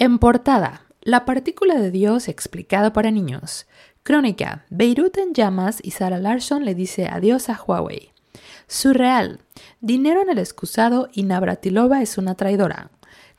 [0.00, 3.66] En portada, la partícula de Dios explicada para niños.
[4.02, 8.10] Crónica, Beirut en llamas y Sarah Larson le dice adiós a Huawei.
[8.66, 9.40] Surreal,
[9.82, 12.90] dinero en el excusado y Navratilova es una traidora.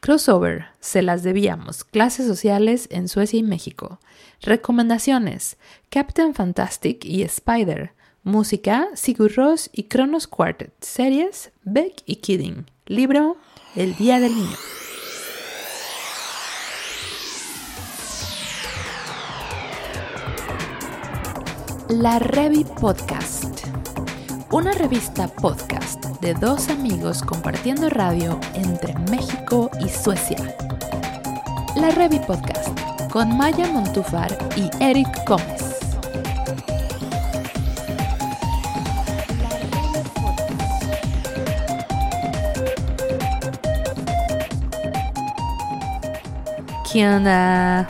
[0.02, 4.00] Crossover, se las debíamos, clases sociales en Suecia y México.
[4.44, 5.58] Recomendaciones,
[5.90, 7.94] Captain Fantastic y Spider.
[8.22, 10.74] Música, Sigur Ross y Kronos Quartet.
[10.80, 12.70] Series, Beck y Kidding.
[12.86, 13.38] Libro,
[13.76, 14.58] El Día del Niño.
[21.92, 23.66] La Revi Podcast.
[24.50, 30.38] Una revista podcast de dos amigos compartiendo radio entre México y Suecia.
[31.76, 32.80] La Revi Podcast
[33.12, 35.80] con Maya Montufar y Eric Gómez.
[46.90, 47.90] ¿Qué onda?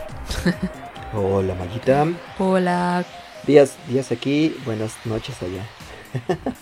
[1.14, 2.08] Hola, Mayita.
[2.40, 3.06] Hola.
[3.48, 5.66] Días, días aquí, buenas noches allá.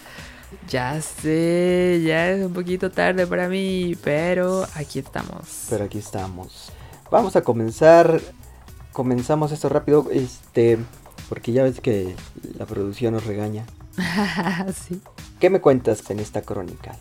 [0.70, 5.66] ya sé, ya es un poquito tarde para mí, pero aquí estamos.
[5.70, 6.72] Pero aquí estamos.
[7.12, 8.22] Vamos a comenzar.
[8.94, 10.78] Comenzamos esto rápido, este,
[11.28, 12.16] porque ya ves que
[12.58, 13.66] la producción nos regaña.
[14.88, 15.02] sí.
[15.42, 16.96] ¿Qué me cuentas en esta crónica?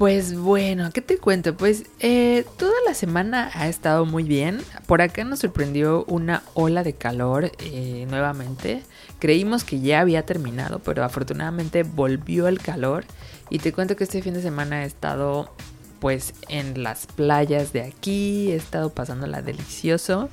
[0.00, 1.54] Pues bueno, ¿qué te cuento?
[1.58, 4.62] Pues eh, toda la semana ha estado muy bien.
[4.86, 8.82] Por acá nos sorprendió una ola de calor eh, nuevamente.
[9.18, 13.04] Creímos que ya había terminado, pero afortunadamente volvió el calor.
[13.50, 15.52] Y te cuento que este fin de semana he estado
[15.98, 20.30] pues en las playas de aquí, he estado pasándola delicioso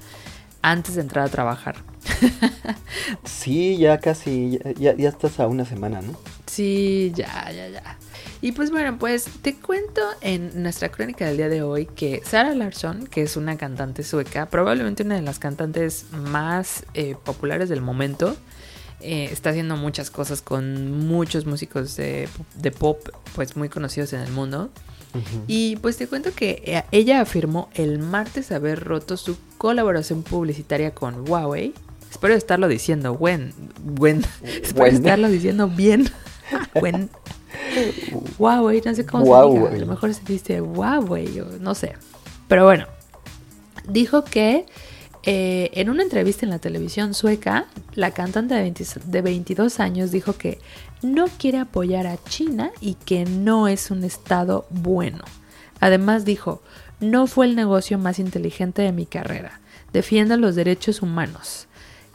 [0.62, 1.76] antes de entrar a trabajar.
[3.26, 6.18] sí, ya casi, ya, ya estás a una semana, ¿no?
[6.46, 7.98] Sí, ya, ya, ya.
[8.42, 12.54] Y pues bueno, pues te cuento en nuestra crónica del día de hoy que Sarah
[12.54, 17.82] Larsson, que es una cantante sueca, probablemente una de las cantantes más eh, populares del
[17.82, 18.38] momento,
[19.00, 22.28] eh, está haciendo muchas cosas con muchos músicos de,
[22.78, 23.00] pop
[23.36, 24.70] pues muy conocidos en el mundo.
[25.48, 30.94] Y pues te cuento que eh, ella afirmó el martes haber roto su colaboración publicitaria
[30.94, 31.74] con Huawei.
[32.12, 33.52] Espero estarlo diciendo buen,
[33.84, 36.10] buen, espero estarlo diciendo bien.
[36.80, 37.10] buen,
[38.38, 39.70] Huawei, no sé cómo se diga.
[39.70, 41.94] A lo mejor se dice Huawei, o no sé.
[42.48, 42.86] Pero bueno,
[43.88, 44.66] dijo que
[45.24, 48.74] eh, en una entrevista en la televisión sueca, la cantante de,
[49.06, 50.60] de 22 años dijo que
[51.02, 55.24] no quiere apoyar a China y que no es un estado bueno.
[55.80, 56.62] Además dijo,
[57.00, 59.60] no fue el negocio más inteligente de mi carrera.
[59.94, 61.68] Defienda los derechos humanos.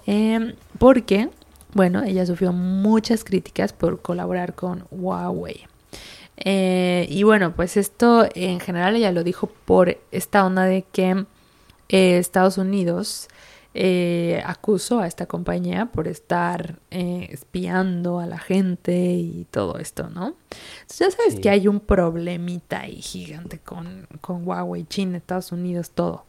[0.06, 1.28] Eh, porque
[1.74, 5.66] bueno, ella sufrió muchas críticas por colaborar con Huawei.
[6.36, 11.24] Eh, y bueno, pues esto en general ella lo dijo por esta onda de que
[11.88, 13.28] eh, Estados Unidos
[13.74, 20.36] eh, acusó a esta compañía por estar espiando a la gente y todo esto, ¿no?
[20.82, 25.90] Entonces ya sabes que hay un problemita ahí gigante con, con Huawei, China, Estados Unidos,
[25.90, 26.26] todo.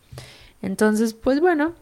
[0.62, 1.74] Entonces, pues bueno,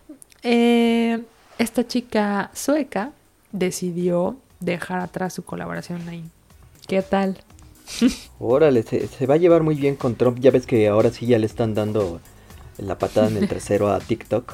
[0.41, 3.11] esta chica sueca
[3.51, 6.23] decidió dejar atrás su colaboración ahí.
[6.87, 7.43] ¿Qué tal?
[8.39, 10.39] Órale, se, va a llevar muy bien con Trump.
[10.39, 12.19] Ya ves que ahora sí ya le están dando
[12.77, 14.53] la patada en el trasero a TikTok.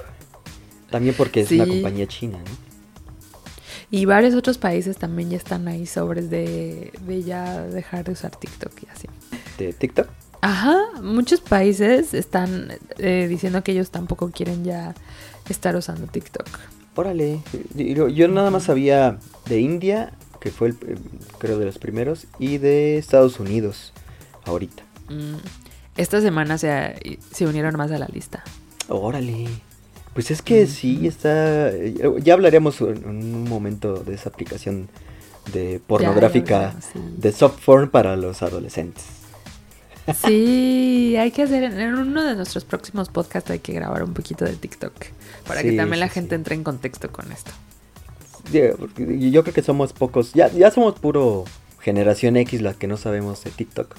[0.90, 2.68] También porque es una compañía china, ¿no?
[3.90, 8.36] Y varios otros países también ya están ahí sobres de, de ya dejar de usar
[8.36, 9.08] TikTok y así.
[9.58, 10.10] ¿De TikTok?
[10.42, 14.94] Ajá, muchos países están eh, diciendo que ellos tampoco quieren ya
[15.50, 16.48] estar usando TikTok.
[16.98, 17.40] Órale,
[17.76, 20.76] yo nada más sabía de India, que fue el,
[21.38, 23.94] creo de los primeros, y de Estados Unidos,
[24.46, 24.82] ahorita.
[25.08, 25.36] Mm,
[25.96, 28.44] esta semana se, se unieron más a la lista.
[28.90, 29.48] Órale.
[30.16, 31.72] Pues es que sí, está...
[32.24, 34.90] Ya hablaremos en un momento de esa aplicación
[35.54, 36.74] de pornográfica
[37.18, 39.06] de software para los adolescentes.
[40.26, 44.46] Sí, hay que hacer en uno de nuestros próximos podcasts hay que grabar un poquito
[44.46, 44.94] de TikTok
[45.46, 47.52] para que también la gente entre en contexto con esto.
[48.52, 51.46] yo creo que somos pocos, ya, ya somos puro
[51.82, 53.96] generación X las que no sabemos de TikTok.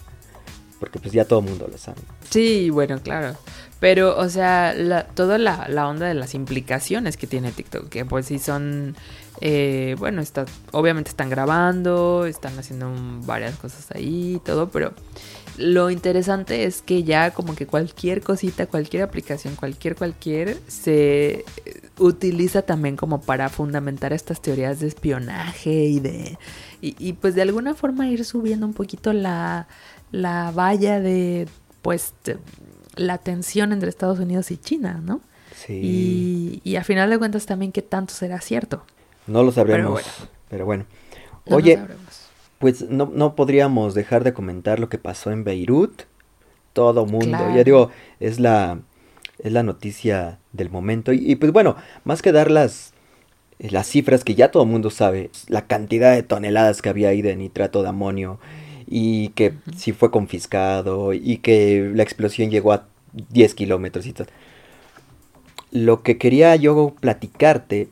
[0.78, 1.98] Porque pues ya todo el mundo lo sabe.
[2.30, 3.36] Sí, bueno, claro.
[3.80, 8.04] Pero, o sea, la, toda la, la, onda de las implicaciones que tiene TikTok, que
[8.04, 8.96] pues sí son,
[9.40, 12.92] eh, bueno, está, obviamente están grabando, están haciendo
[13.24, 14.92] varias cosas ahí y todo, pero
[15.58, 21.44] lo interesante es que ya como que cualquier cosita, cualquier aplicación, cualquier cualquier, se
[21.98, 26.38] utiliza también como para fundamentar estas teorías de espionaje y de...
[26.80, 29.66] Y, pues de alguna forma ir subiendo un poquito la,
[30.12, 31.48] la valla de
[31.82, 32.12] pues
[32.94, 35.20] la tensión entre Estados Unidos y China, ¿no?
[35.56, 36.60] Sí.
[36.62, 38.84] Y, a final de cuentas también qué tanto será cierto.
[39.26, 40.02] No lo sabremos,
[40.48, 40.86] pero bueno.
[41.46, 41.80] Oye,
[42.58, 46.02] pues no, no podríamos dejar de comentar lo que pasó en Beirut.
[46.72, 47.90] Todo mundo, ya digo,
[48.20, 48.80] es la,
[49.38, 51.12] es la noticia del momento.
[51.12, 52.92] Y, pues bueno, más que dar las,
[53.58, 57.22] las cifras que ya todo el mundo sabe, la cantidad de toneladas que había ahí
[57.22, 58.38] de nitrato de amonio
[58.86, 62.86] y que si fue confiscado y que la explosión llegó a
[63.30, 64.28] 10 kilómetros y tal.
[65.70, 67.88] Lo que quería yo platicarte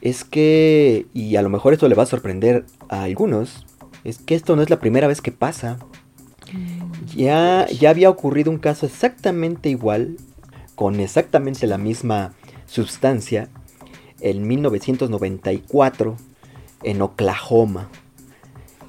[0.00, 3.64] es que, y a lo mejor esto le va a sorprender a algunos,
[4.04, 5.78] es que esto no es la primera vez que pasa.
[7.16, 10.18] Ya, ya había ocurrido un caso exactamente igual,
[10.74, 12.34] con exactamente la misma
[12.66, 13.48] sustancia,
[14.20, 16.16] en 1994,
[16.82, 17.88] en Oklahoma.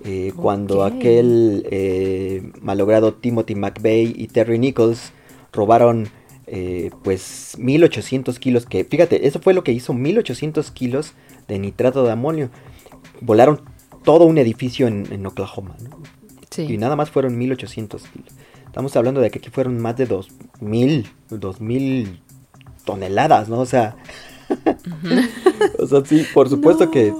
[0.03, 5.13] Eh, cuando aquel eh, malogrado Timothy McVeigh y Terry Nichols
[5.51, 6.09] robaron
[6.45, 11.13] eh, pues 1800 kilos, que fíjate, eso fue lo que hizo 1800 kilos
[11.47, 12.49] de nitrato de amonio.
[13.21, 13.61] Volaron
[14.05, 15.75] todo un edificio en, Oklahoma,
[16.57, 18.29] Y nada más fueron 1800 kilos.
[18.65, 22.21] Estamos hablando de que aquí fueron más de 2000, 2000
[22.85, 23.59] toneladas, ¿no?
[23.59, 23.97] O sea,
[25.79, 27.13] o sea, sí, por supuesto que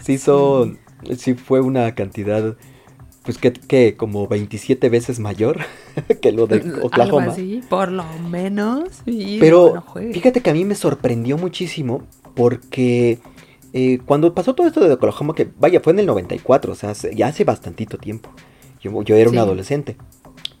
[0.00, 0.70] se hizo
[1.16, 2.56] sí fue una cantidad,
[3.22, 5.58] pues que, como 27 veces mayor
[6.20, 7.34] que lo de Oklahoma.
[7.68, 9.02] por lo menos.
[9.04, 12.02] Pero fíjate que a mí me sorprendió muchísimo
[12.34, 13.18] porque
[13.72, 16.92] eh, cuando pasó todo esto de Oklahoma, que vaya, fue en el 94, o sea,
[16.92, 18.30] ya hace bastantito tiempo.
[18.80, 19.96] Yo, yo era un adolescente.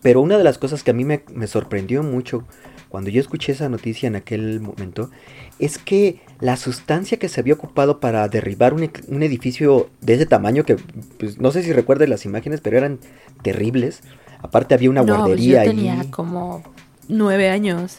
[0.02, 2.44] Pero una de las cosas que a mí me, me sorprendió mucho
[2.88, 5.10] cuando yo escuché esa noticia en aquel momento
[5.58, 8.82] es que la sustancia que se había ocupado para derribar un,
[9.22, 10.76] edificio de ese tamaño, que
[11.18, 12.98] pues, no sé si recuerdas las imágenes, pero eran
[13.42, 14.02] terribles.
[14.40, 16.62] Aparte había una no, pues, guardería yo tenía como
[17.08, 17.98] nueve años.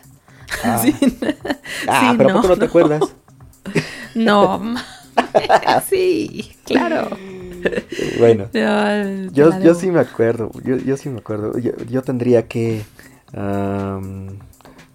[0.63, 0.81] Ah,
[1.87, 3.01] ah pero no, ¿a poco no, te acuerdas?
[4.15, 4.59] No,
[5.89, 7.09] sí, claro.
[8.17, 8.49] Bueno,
[9.33, 11.53] yo, yo sí me acuerdo, yo, yo sí me acuerdo.
[11.57, 12.81] Yo, tendría que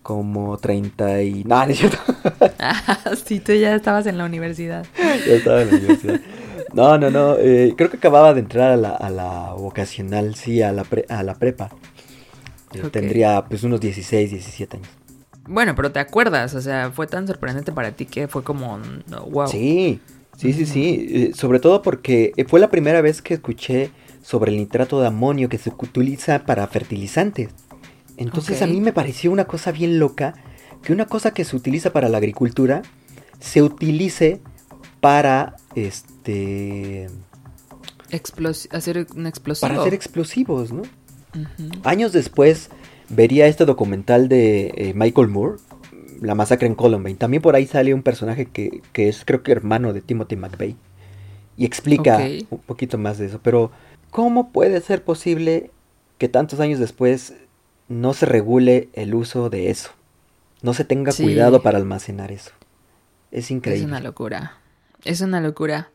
[0.03, 1.45] como 30 y...
[1.45, 1.99] No, no es cierto.
[2.59, 4.87] Ah, sí, tú ya estabas en la universidad.
[4.99, 6.21] ya estaba en la universidad.
[6.73, 7.37] No, no, no.
[7.39, 11.23] Eh, creo que acababa de entrar a la, a la vocacional, sí, a la, a
[11.23, 11.71] la prepa.
[12.75, 14.89] Eh, tendría pues unos 16, 17 años.
[15.47, 18.81] Bueno, pero te acuerdas, o sea, fue tan sorprendente para ti que fue como,
[19.31, 19.47] wow.
[19.47, 20.01] Sí,
[20.53, 21.07] sí, sí, sí.
[21.11, 23.91] Eh, sobre todo porque fue la primera vez que escuché
[24.23, 27.51] sobre el nitrato de amonio que se utiliza para fertilizantes.
[28.17, 30.35] Entonces a mí me pareció una cosa bien loca
[30.83, 32.83] que una cosa que se utiliza para la agricultura
[33.41, 34.41] se utilice
[35.01, 37.09] para este
[38.71, 39.69] hacer un explosivo.
[39.69, 40.83] Para hacer explosivos, ¿no?
[41.83, 42.71] Años después
[43.09, 45.59] vería este documental de eh, Michael Moore,
[46.21, 47.17] La masacre en Columbine.
[47.17, 50.77] También por ahí sale un personaje que, es creo que hermano de Timothy McVeigh.
[51.57, 52.19] Y explica
[52.51, 53.41] un poquito más de eso.
[53.43, 53.71] Pero,
[54.11, 55.71] ¿cómo puede ser posible
[56.19, 57.35] que tantos años después
[57.89, 59.91] no se regule el uso de eso.
[60.63, 62.53] No se tenga cuidado para almacenar eso.
[63.31, 63.85] Es increíble.
[63.85, 64.59] Es una locura.
[65.05, 65.91] Es una locura.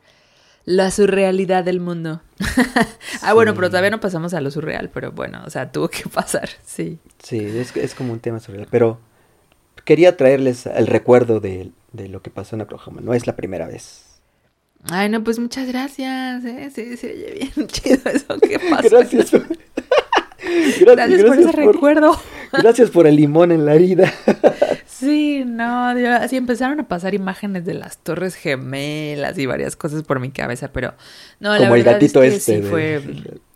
[0.64, 2.22] La surrealidad del mundo.
[3.22, 6.08] ah, bueno, pero todavía no pasamos a lo surreal, pero bueno, o sea, tuvo que
[6.14, 6.98] pasar, sí.
[7.22, 9.00] Sí, es, es como un tema surreal, pero
[9.84, 13.00] quería traerles el recuerdo de, de lo que pasó en Oklahoma.
[13.02, 14.10] No es la primera vez.
[14.88, 16.44] Ay, no, pues muchas gracias.
[16.44, 16.70] ¿eh?
[16.74, 18.88] Sí, se oye bien chido eso que pasó.
[18.98, 19.32] Gracias.
[20.80, 22.20] Gracias, por ese recuerdo.
[22.52, 24.12] Gracias por el limón en la herida.
[24.86, 30.18] Sí, no, así empezaron a pasar imágenes de las torres gemelas y varias cosas por
[30.18, 30.94] mi cabeza, pero
[31.40, 32.62] no, Como el gatito es que este.
[32.62, 32.94] Sí fue,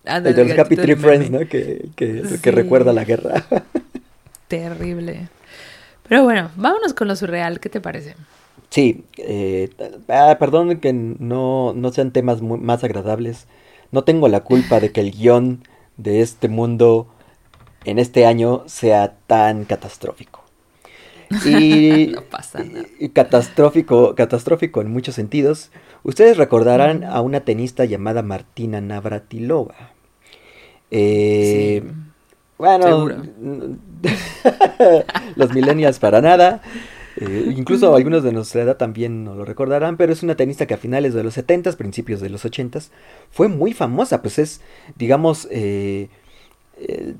[0.04, 1.40] el de los Happy Tree Friends, ¿no?
[1.40, 3.44] Que, que, recuerda la guerra.
[4.48, 5.28] Terrible.
[6.08, 8.14] Pero bueno, vámonos con lo surreal, ¿qué te parece?
[8.70, 9.70] Sí, eh,
[10.08, 13.46] ah, perdón que no, no sean temas más agradables.
[13.92, 15.62] No tengo la culpa de que el guion
[15.96, 17.06] de este mundo
[17.84, 20.42] en este año sea tan catastrófico.
[21.44, 22.86] Y, no pasa nada.
[22.98, 25.70] y, catastrófico, catastrófico en muchos sentidos.
[26.02, 29.92] Ustedes recordarán a una tenista llamada Martina Navratilova.
[30.90, 31.82] Eh,
[32.58, 33.06] bueno,
[35.36, 36.62] los millennials para nada.
[37.16, 40.74] Eh, incluso algunos de nuestra edad también no lo recordarán, pero es una tenista que
[40.74, 42.80] a finales de los 70 principios de los 80
[43.30, 44.60] fue muy famosa, pues es,
[44.96, 46.08] digamos, eh,
[46.78, 47.14] eh,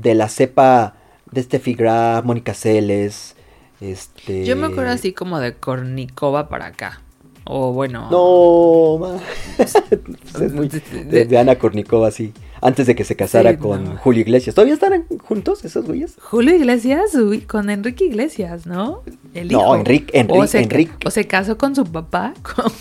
[0.00, 0.96] de la cepa
[1.30, 3.36] de Steffi Graf, Mónica Celes,
[3.80, 4.44] este...
[4.44, 7.00] Yo me acuerdo así como de Kornikova para acá.
[7.48, 8.08] O bueno.
[8.10, 9.20] No,
[10.42, 12.32] es muy, de, Ana Kornikova, sí.
[12.60, 14.54] Antes de que se casara con Julio Iglesias.
[14.54, 16.16] ¿Todavía están juntos esos güeyes?
[16.20, 19.02] Julio Iglesias con Enrique Iglesias, ¿no?
[19.50, 20.92] No, Enrique, Enrique, o se, Enrique.
[21.06, 22.34] O se casó con su papá.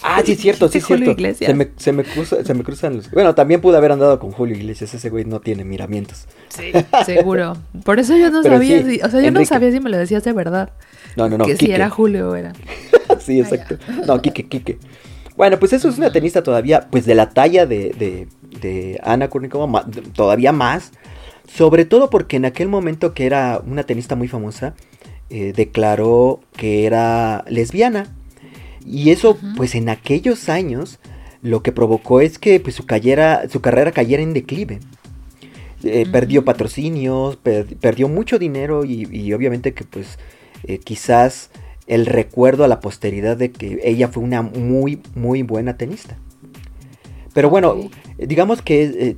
[0.03, 1.15] ah, sí, es cierto, sí, es cierto.
[1.35, 3.11] Se me, se, me se me cruzan los...
[3.11, 4.93] Bueno, también pudo haber andado con Julio Iglesias.
[4.93, 6.25] Ese güey no tiene miramientos.
[6.49, 6.71] Sí,
[7.05, 7.57] seguro.
[7.83, 10.23] Por eso yo no sabía, si, o sea, yo no sabía si me lo decías
[10.23, 10.71] de verdad.
[11.15, 11.45] No, no, no.
[11.45, 12.53] Que si era Julio o era.
[13.19, 13.77] sí, exacto.
[14.07, 14.77] No, Quique, Quique.
[15.37, 18.27] Bueno, pues eso es una tenista todavía, pues de la talla de, de,
[18.61, 20.91] de Ana Kurnikova, todavía más.
[21.47, 24.73] Sobre todo porque en aquel momento que era una tenista muy famosa,
[25.29, 28.15] eh, declaró que era lesbiana.
[28.85, 30.99] Y eso, pues en aquellos años,
[31.41, 34.79] lo que provocó es que pues, su, su carrera cayera en declive.
[35.83, 40.17] Eh, perdió patrocinios, perdió mucho dinero y, obviamente que pues
[40.63, 41.51] eh, quizás
[41.87, 46.17] el recuerdo a la posteridad de que ella fue una muy, muy buena tenista.
[47.35, 47.75] Pero bueno,
[48.17, 49.17] digamos que eh,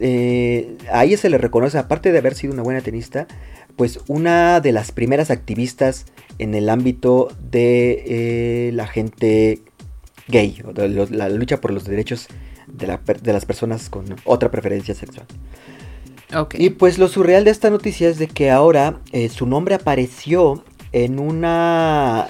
[0.00, 3.28] eh, a ella se le reconoce, aparte de haber sido una buena tenista,
[3.76, 6.06] pues una de las primeras activistas
[6.38, 9.60] en el ámbito de eh, la gente
[10.28, 12.28] gay, de la lucha por los derechos
[12.66, 15.26] de, las personas con otra preferencia sexual.
[16.54, 19.00] Y pues lo surreal de esta noticia es de que ahora
[19.30, 22.28] su nombre apareció en una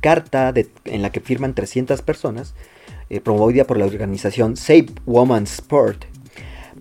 [0.00, 0.52] carta
[0.84, 2.54] en la que firman 300 personas
[3.10, 6.04] eh, promovida por la organización Save Women's Sport,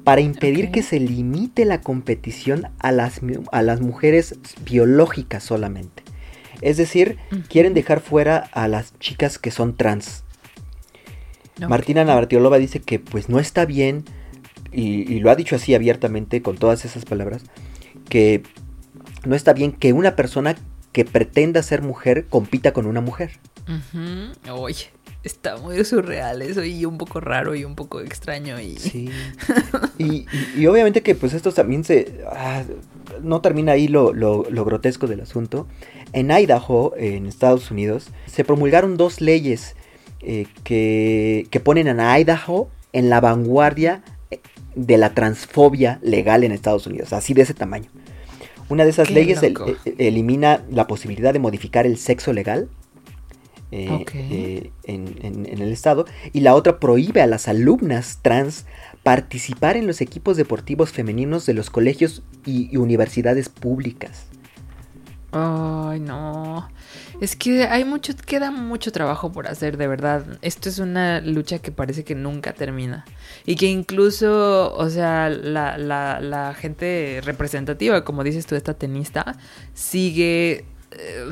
[0.04, 3.22] para impedir que se limite la competición a las,
[3.54, 6.04] a las mujeres biológicas solamente.
[6.60, 10.26] Es decir, quieren dejar fuera a las chicas que son trans.
[11.66, 14.04] Martina Navartiolova dice que pues no está bien,
[14.74, 17.44] y, lo ha dicho así abiertamente con todas esas palabras,
[18.10, 18.44] que
[19.26, 20.58] no está bien que una persona
[20.98, 23.38] que pretenda ser mujer compita con una mujer.
[24.52, 24.90] Oye,
[25.22, 28.60] está muy surreal eso y un poco raro y un poco extraño.
[28.60, 28.78] Y...
[28.78, 29.12] Sí.
[30.00, 32.24] y, obviamente que pues esto también se...
[32.32, 32.64] Ah,
[33.22, 34.12] no termina ahí lo,
[34.66, 35.68] grotesco del asunto.
[36.14, 39.76] En Idaho, en Estados Unidos, se promulgaron dos leyes
[40.22, 44.02] eh, que, que ponen a Idaho en la vanguardia
[44.32, 44.40] eh,
[44.74, 47.92] de la transfobia legal en Estados Unidos, así de ese tamaño.
[48.70, 49.56] Una de esas leyes eh,
[49.98, 52.70] elimina la posibilidad de modificar el sexo legal
[53.72, 58.66] eh, eh, en, el estado y la otra prohíbe a las alumnas trans
[59.04, 64.28] participar en los equipos deportivos femeninos de los colegios y, universidades públicas.
[65.32, 66.70] Ay, no.
[67.20, 70.24] Es que hay mucho, queda mucho trabajo por hacer, de verdad.
[70.42, 73.06] Esto es una lucha que parece que nunca termina.
[73.46, 79.38] Y que incluso, o sea, la, la, la gente representativa, como dices tú, esta tenista,
[79.74, 81.26] sigue eh,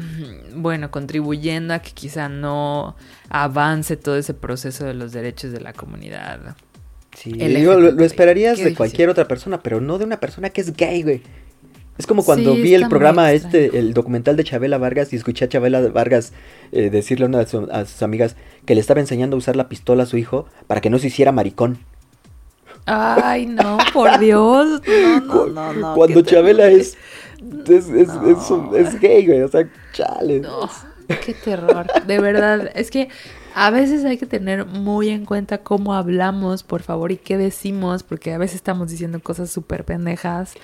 [0.54, 2.96] bueno, contribuyendo a que quizá no
[3.30, 6.56] avance todo ese proceso de los derechos de la comunidad.
[7.16, 11.02] Sí, lo, esperarías de cualquier otra persona, pero no de una persona que es gay,
[11.04, 11.22] güey.
[11.98, 15.50] Es como cuando vi el programa este, el documental de Chabela Vargas y escuché a
[15.50, 16.34] Chabela Vargas
[16.72, 18.36] eh, decirle a una de sus amigas
[18.66, 21.08] que le estaba enseñando a usar la pistola a su hijo para que no se
[21.08, 21.80] hiciera maricón.
[22.86, 24.82] Ay, no, por Dios.
[25.26, 26.98] No, no, no, Cuando Chabela es
[27.68, 28.10] es, es,
[28.74, 29.42] es, gay, güey.
[29.42, 30.40] O sea, chale.
[30.40, 30.70] No,
[31.08, 31.88] qué terror.
[32.06, 32.72] De verdad.
[32.76, 33.10] Es que
[33.58, 38.04] a veces hay que tener muy en cuenta cómo hablamos, por favor, y qué decimos,
[38.04, 40.56] porque a veces estamos diciendo cosas súper pendejas.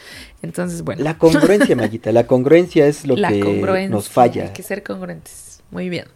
[0.41, 1.01] Entonces, bueno.
[1.01, 2.12] La congruencia, Mayita.
[2.12, 4.43] La congruencia es lo que nos falla.
[4.43, 5.63] Hay que ser congruentes.
[5.71, 6.07] Muy bien.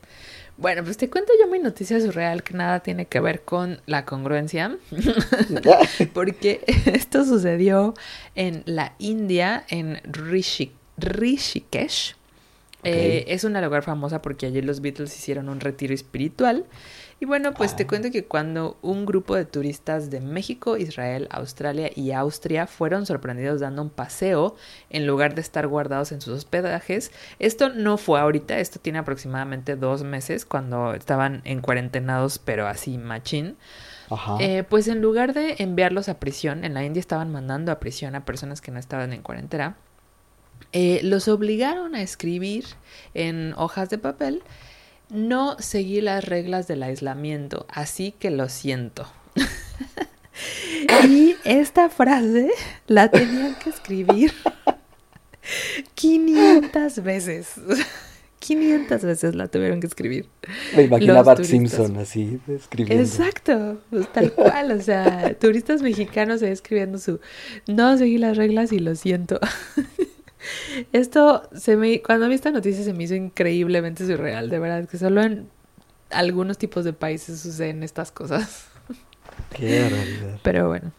[0.57, 4.03] Bueno, pues te cuento yo mi noticia surreal que nada tiene que ver con la
[4.03, 4.77] congruencia,
[6.13, 7.93] porque esto sucedió
[8.35, 10.01] en la India, en
[10.97, 12.15] Rishikesh.
[12.85, 16.65] Eh, es una lugar famosa porque allí los Beatles hicieron un retiro espiritual
[17.19, 17.87] y bueno, pues te ah.
[17.87, 23.61] cuento que cuando un grupo de turistas de México, Israel, Australia y Austria fueron sorprendidos
[23.61, 24.55] dando un paseo
[24.89, 29.77] en lugar de estar guardados en sus hospedajes, esto no fue ahorita, esto tiene aproximadamente
[29.77, 33.55] dos meses cuando estaban en cuarentenados, pero así machín.
[34.39, 38.13] Eh, pues en lugar de enviarlos a prisión, en la India estaban mandando a prisión
[38.13, 39.77] a personas que no estaban en cuarentena,
[40.77, 42.65] eh, los obligaron a escribir
[43.13, 44.43] en hojas de papel
[45.09, 49.07] no seguí las reglas del aislamiento, así que lo siento.
[51.07, 52.51] y esta frase
[52.87, 54.33] la tenían que escribir
[55.95, 57.53] 500 veces.
[58.39, 60.27] 500 veces la tuvieron que escribir.
[60.75, 63.01] Me imagino a Bart Simpson así escribiendo.
[63.01, 64.71] Exacto, pues, tal cual.
[64.71, 67.21] O sea, turistas mexicanos escribiendo su
[67.65, 69.39] no seguí las reglas y lo siento.
[70.91, 74.97] Esto se me, cuando vi esta noticia se me hizo increíblemente surreal, de verdad, que
[74.97, 75.49] solo en
[76.09, 78.67] algunos tipos de países suceden estas cosas.
[79.55, 80.39] Qué realidad.
[80.43, 80.91] Pero bueno.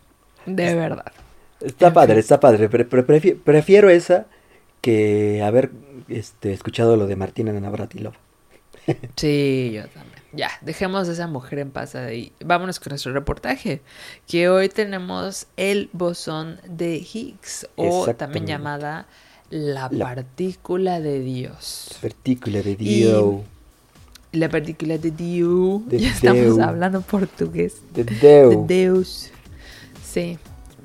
[0.46, 1.12] De verdad.
[1.60, 2.68] Está padre, está padre.
[2.68, 4.26] prefiero esa
[4.80, 5.70] que haber
[6.08, 8.16] este, escuchado lo de Martina Navratilova.
[9.16, 10.16] sí, yo también.
[10.32, 12.32] Ya, dejemos a esa mujer en paz ahí.
[12.44, 13.80] Vámonos con nuestro reportaje.
[14.28, 19.06] Que hoy tenemos el bosón de Higgs, o también llamada
[19.50, 21.98] la, partícula de Dios.
[22.00, 23.42] Partícula de Dios.
[24.32, 25.82] la partícula de Dios.
[25.90, 27.76] ya estamos hablando portugués.
[27.94, 28.50] De Deus.
[28.68, 29.30] De Deus.
[30.04, 30.38] Sí.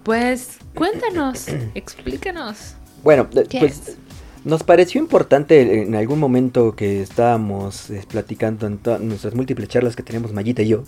[0.04, 2.76] Pues cuéntanos, explícanos.
[3.04, 3.98] Bueno, pues
[4.44, 10.04] nos pareció importante en algún momento que estábamos eh, platicando en nuestras múltiples charlas que
[10.04, 10.84] tenemos Mayita y yo,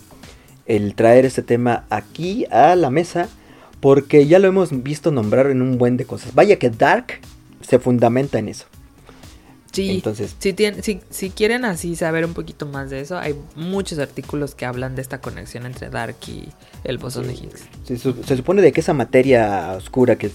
[0.66, 3.28] el traer este tema aquí a la mesa,
[3.80, 6.34] porque ya lo hemos visto nombrar en un buen de cosas.
[6.34, 7.20] Vaya que Dark
[7.66, 8.66] se fundamenta en eso.
[9.72, 14.54] Sí, Entonces, si, si, quieren así saber un poquito más de eso, hay muchos artículos
[14.54, 16.44] que hablan de esta conexión entre Dark y
[16.84, 17.64] el bosón de Higgs.
[17.84, 20.30] Se, supone de que esa materia oscura que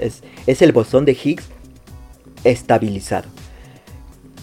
[0.00, 1.44] es, es el bosón de Higgs
[2.44, 3.28] estabilizado.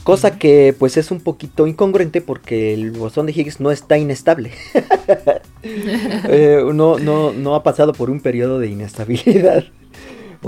[0.04, 4.52] Cosa que pues es un poquito incongruente porque el bosón de Higgs no está inestable.
[6.28, 9.66] Eh, no, no, ha pasado por un periodo de inestabilidad.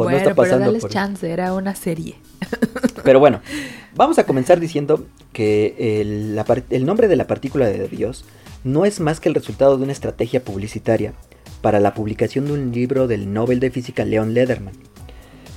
[0.04, 2.16] Bueno, no está pasando pero chance, era una serie.
[3.04, 3.42] pero bueno,
[3.96, 8.26] vamos a comenzar diciendo que el, el nombre de la partícula de Dios
[8.64, 11.14] no es más que el resultado de una estrategia publicitaria
[11.62, 14.74] para la publicación de un libro del Nobel de Física Leon Lederman.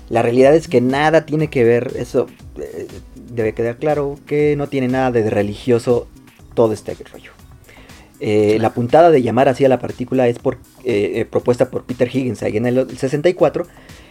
[0.09, 2.27] La realidad es que nada tiene que ver, eso
[2.59, 2.89] eh,
[3.33, 6.09] debe quedar claro, que no tiene nada de religioso
[6.55, 7.33] todo este rollo.
[8.19, 12.09] Eh, la puntada de llamar así a la partícula es por, eh, propuesta por Peter
[12.13, 13.67] Higgins ahí en el 64.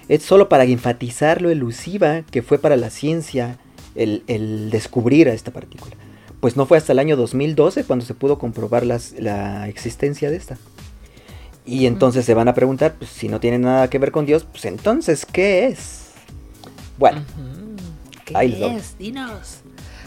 [0.09, 3.57] Es solo para enfatizar lo elusiva que fue para la ciencia
[3.95, 5.95] el, descubrir a esta partícula.
[6.41, 10.57] Pues no fue hasta el año 2012 cuando se pudo comprobar la existencia de esta.
[11.69, 14.43] Y entonces se van a preguntar, pues si no tiene nada que ver con Dios,
[14.43, 16.07] pues entonces, ¿qué es?
[16.97, 17.21] Bueno,
[18.25, 18.97] ¿qué es?
[18.97, 19.59] Dinos.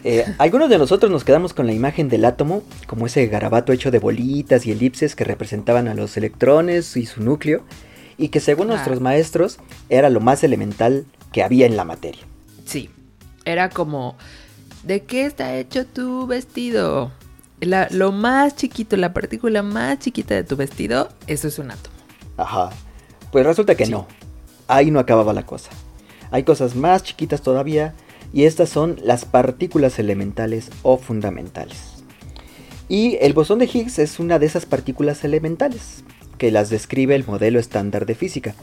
[0.03, 3.93] Eh, algunos de nosotros nos quedamos con la imagen del átomo, como ese garabato hecho
[3.93, 7.63] de bolitas y elipses que representaban a los electrones y su núcleo,
[8.19, 12.23] y que según nuestros maestros era lo más elemental que había en la materia.
[12.65, 12.91] Sí,
[13.45, 14.17] era como,
[14.83, 17.11] ¿de qué está hecho tu vestido?
[17.91, 21.95] lo más chiquito, la partícula más chiquita de tu vestido, eso es un átomo.
[22.37, 22.71] Ajá.
[23.31, 24.09] Pues resulta que no.
[24.67, 25.71] Ahí no acababa la cosa.
[26.33, 27.95] Hay cosas más chiquitas todavía
[28.33, 32.03] y estas son las partículas elementales o fundamentales.
[32.89, 36.03] Y el bosón de Higgs es una de esas partículas elementales
[36.43, 38.57] que las describe el modelo estándar de física.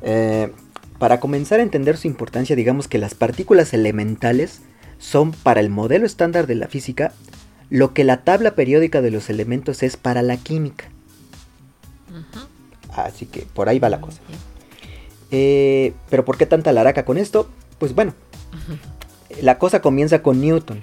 [0.00, 0.50] Eh,
[0.98, 4.62] para comenzar a entender su importancia, digamos que las partículas elementales
[4.98, 7.12] son para el modelo estándar de la física
[7.68, 10.86] lo que la tabla periódica de los elementos es para la química.
[12.96, 14.22] Así que por ahí va la cosa.
[15.30, 17.50] Eh, pero ¿por qué tanta laraca con esto?
[17.78, 18.14] Pues bueno,
[19.42, 20.80] la cosa comienza con Newton.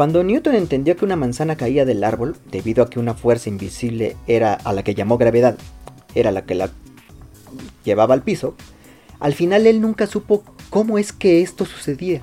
[0.00, 4.16] Cuando Newton entendió que una manzana caía del árbol, debido a que una fuerza invisible
[4.26, 5.58] era a la que llamó gravedad,
[6.14, 6.70] era la que la
[7.84, 8.54] llevaba al piso,
[9.18, 12.22] al final él nunca supo cómo es que esto sucedía.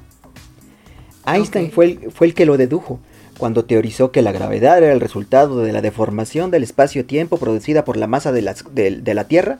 [1.27, 2.99] Einstein fue, fue el que lo dedujo,
[3.37, 7.95] cuando teorizó que la gravedad era el resultado de la deformación del espacio-tiempo producida por
[7.95, 9.59] la masa de la, Tierra.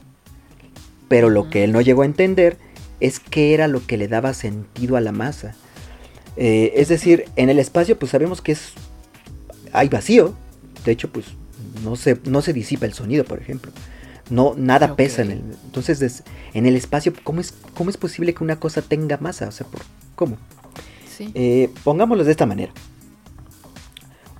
[1.08, 2.58] Pero lo que él no llegó a entender
[3.00, 5.54] es qué era lo que le daba sentido a la masa.
[6.38, 8.73] Eh, es decir, en el espacio pues sabemos que es
[9.73, 10.36] hay vacío.
[10.86, 11.26] De hecho pues
[11.84, 13.71] no se, no se disipa el sonido, por ejemplo.
[14.30, 15.41] No, nada pesa en el.
[15.65, 16.23] Entonces,
[16.54, 19.47] en el espacio, ¿cómo es, ¿cómo es posible que una cosa tenga masa?
[19.47, 19.82] O sea, ¿por,
[20.15, 20.38] ¿cómo?
[21.19, 22.73] Eh, pongámoslo de esta manera.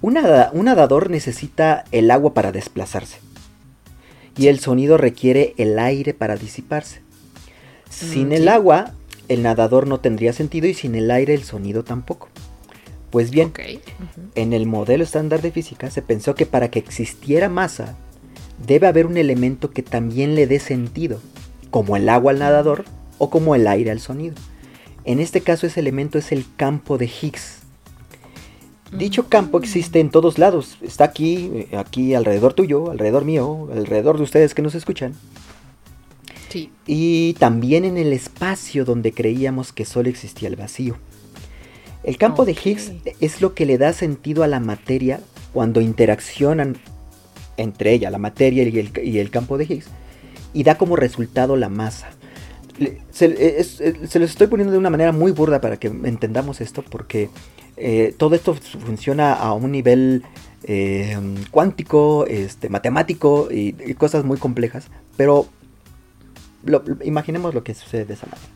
[0.02, 3.20] Un, nadador necesita el agua para desplazarse
[4.38, 7.02] y el sonido requiere el aire para disiparse.
[7.90, 8.94] Sin mm, el agua,
[9.28, 12.30] el nadador no tendría sentido y sin el aire el sonido tampoco.
[13.10, 13.54] Pues bien,
[14.36, 17.96] en el modelo estándar de física se pensó que para que existiera masa,
[18.66, 21.22] debe haber un elemento que también le dé sentido,
[21.72, 22.86] como el agua al nadador
[23.18, 24.36] o como el aire al sonido.
[25.06, 27.60] En este caso ese elemento es el campo de Higgs.
[28.92, 30.78] Dicho campo existe en todos lados.
[30.82, 35.14] Está aquí, eh, aquí alrededor tuyo, alrededor mío, alrededor de ustedes que nos escuchan.
[36.58, 36.72] Sí.
[36.86, 40.98] Y también en el espacio donde creíamos que solo existía el vacío.
[42.04, 45.20] El campo de Higgs es lo que le da sentido a la materia
[45.54, 46.78] cuando interaccionan
[47.58, 49.88] entre ella, la materia y el, y el campo de Higgs,
[50.54, 52.10] y da como resultado la masa.
[53.12, 57.30] Se, se, los estoy poniendo de una manera muy burda para que entendamos esto, porque
[57.76, 60.24] eh, todo esto funciona a un nivel
[60.64, 61.18] eh,
[61.50, 64.88] cuántico, este, matemático y, cosas muy complejas.
[65.16, 65.48] Pero
[67.04, 68.48] imaginemos lo que sucede de esa manera.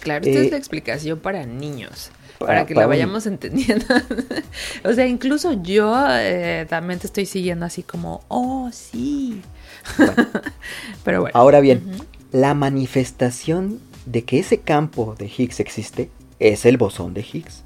[0.00, 2.10] Claro, esta es eh, la explicación para niños.
[2.38, 3.86] Para, que la vayamos entendiendo.
[4.84, 9.40] o sea, incluso yo eh, también te estoy siguiendo así como, oh, sí.
[11.04, 11.38] Pero bueno.
[11.38, 11.82] Ahora bien,
[12.32, 17.62] la manifestación de que ese campo de Higgs existe es el bosón de Higgs.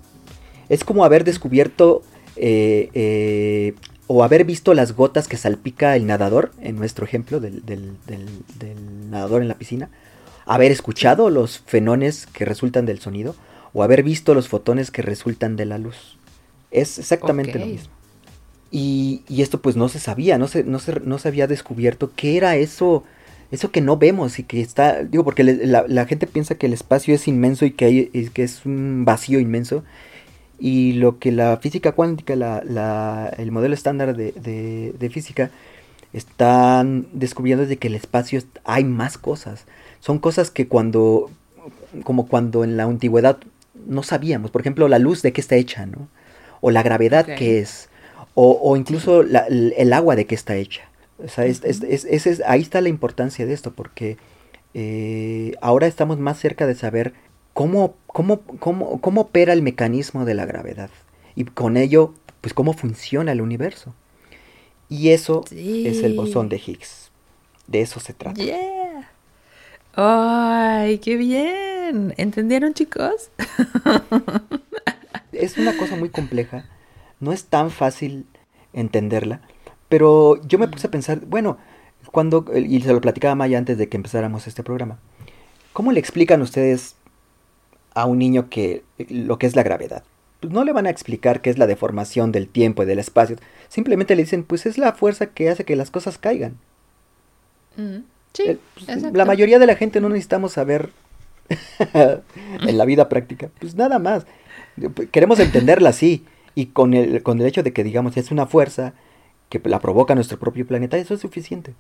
[0.69, 2.03] Es como haber descubierto
[2.37, 3.75] eh, eh,
[4.09, 9.43] o haber visto las gotas que salpica el nadador, en nuestro ejemplo del, del, nadador
[9.43, 9.91] en la piscina,
[10.47, 13.37] haber escuchado los fenones que resultan del sonido,
[13.75, 16.17] o haber visto los fotones que resultan de la luz.
[16.71, 17.93] Es exactamente lo mismo.
[18.71, 22.39] Y, esto pues no se sabía, no se, no, se, no se había descubierto qué
[22.39, 23.05] era eso,
[23.51, 27.15] eso que no vemos y que está, digo, porque la, gente piensa que el espacio
[27.15, 29.85] es inmenso y que, hay, que es un vacío inmenso.
[30.59, 35.51] Y lo que la física cuántica, la, el modelo estándar de, de, física,
[36.13, 39.67] están descubriendo es de que el espacio hay más cosas.
[40.01, 41.31] Son cosas que cuando,
[42.03, 43.39] como cuando en la antigüedad
[43.87, 44.51] no sabíamos.
[44.51, 46.09] Por ejemplo, la luz de qué está hecha, ¿no?
[46.61, 47.89] O la gravedad que es.
[48.35, 50.83] O, incluso el, agua de qué está hecha.
[51.25, 51.63] O sea, es,
[52.47, 54.17] ahí está la importancia de esto, porque
[54.75, 57.15] eh, ahora estamos más cerca de saber
[57.59, 60.91] cómo, cómo, cómo, cómo opera el mecanismo de la gravedad.
[61.35, 63.95] Y con ello, pues cómo funciona el universo.
[64.89, 67.11] Y eso es el bosón de Higgs.
[67.67, 68.41] De eso se trata.
[68.41, 69.11] Yeah.
[69.97, 72.15] ¡Ay, qué bien!
[72.17, 73.33] ¿Entendieron, chicos?
[75.33, 76.65] es una cosa muy compleja.
[77.19, 78.25] No es tan fácil
[78.73, 79.41] entenderla.
[79.89, 81.59] Pero yo me puse a pensar, bueno,
[82.13, 85.01] cuando, y se lo platicaba Maya antes de que empezáramos este programa,
[85.73, 86.95] ¿cómo le explican ustedes
[87.95, 90.05] a un niño que lo que es la gravedad?
[90.41, 93.37] Pues no le van a explicar qué es la deformación del tiempo y del espacio.
[93.69, 96.57] Simplemente le dicen, pues es la fuerza que hace que las cosas caigan.
[97.77, 97.99] Mm,
[98.35, 100.91] sí, pues, la mayoría de la gente no necesitamos saber
[101.93, 103.51] en la vida práctica.
[103.59, 104.27] Pues nada más.
[105.11, 106.25] Queremos entenderla así.
[106.55, 108.95] Y con el, con el hecho de que digamos es una fuerza
[109.49, 111.75] que la provoca nuestro propio planeta, eso es suficiente.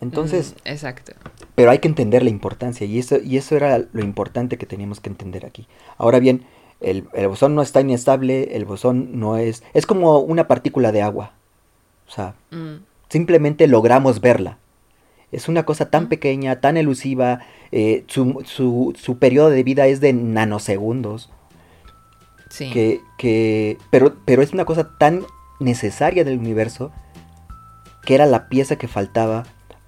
[0.00, 1.12] Entonces, mm, exacto.
[1.54, 5.00] Pero hay que entender la importancia y eso, y eso era lo importante que teníamos
[5.00, 5.66] que entender aquí.
[5.96, 6.44] Ahora bien,
[6.80, 9.62] el, bosón no está inestable, el bosón no es...
[9.72, 11.32] Es como una partícula de agua.
[12.06, 12.84] O sea, mm.
[13.08, 14.58] simplemente logramos verla.
[15.32, 17.40] Es una cosa tan pequeña, tan elusiva,
[17.72, 21.30] eh, su, su, su, periodo de vida es de nanosegundos.
[22.48, 22.70] Sí.
[22.70, 25.24] Que, que, pero, pero es una cosa tan
[25.58, 26.92] necesaria del universo
[28.04, 29.44] que era la pieza que faltaba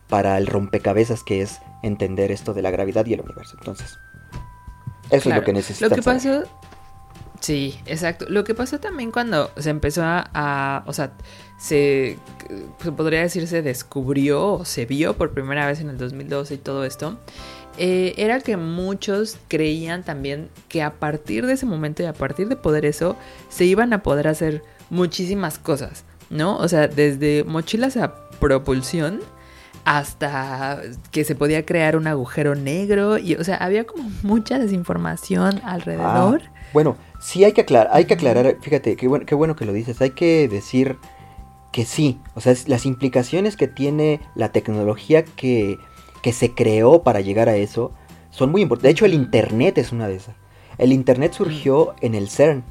[0.08, 3.56] para el rompecabezas que es entender esto de la gravedad y el universo.
[3.58, 3.98] Entonces,
[5.10, 5.90] eso es lo que necesitamos.
[5.90, 6.42] Lo que pasó,
[7.40, 8.26] sí, exacto.
[8.28, 11.12] Lo que pasó también cuando se empezó a, o sea,
[11.58, 12.18] se,
[12.82, 16.58] se, podría decir se descubrió o se vio por primera vez en el 2012 y
[16.58, 17.18] todo esto,
[17.76, 22.48] eh, era que muchos creían también que a partir de ese momento y a partir
[22.48, 23.16] de poder eso,
[23.48, 26.56] se iban a poder hacer muchísimas cosas, ¿no?
[26.56, 29.20] O sea, desde mochilas a propulsión
[29.88, 35.62] hasta que se podía crear un agujero negro y o sea había como mucha desinformación
[35.64, 36.42] alrededor.
[36.44, 39.64] ah, bueno sí hay que aclarar hay que aclarar fíjate qué bueno, qué bueno que
[39.64, 40.98] lo dices hay que decir
[41.72, 45.78] que sí o sea las implicaciones que tiene la tecnología que,
[46.22, 47.92] que se creó para llegar a eso
[48.28, 50.36] son muy importantes de hecho el internet es una de esas.
[50.76, 52.62] El internet surgió en el CERN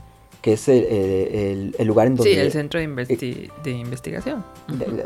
[0.48, 2.32] que es el, lugar en donde...
[2.32, 4.46] Sí, el centro de, investigación.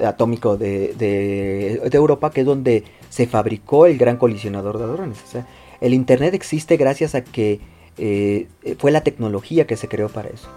[0.06, 5.18] atómico de, Europa, que es donde se fabricó el gran colisionador de hadrones.
[5.28, 5.48] O sea,
[5.80, 7.60] el Internet existe gracias a que
[7.98, 10.48] eh, fue la tecnología que se creó para eso.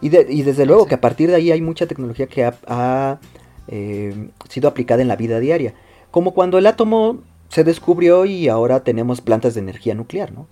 [0.00, 3.20] Y, desde luego que a partir de ahí hay mucha tecnología que ha,
[3.68, 5.74] eh, sido aplicada en la vida diaria.
[6.10, 7.18] Como cuando el átomo
[7.50, 10.46] se descubrió y ahora tenemos plantas de energía nuclear, ¿no?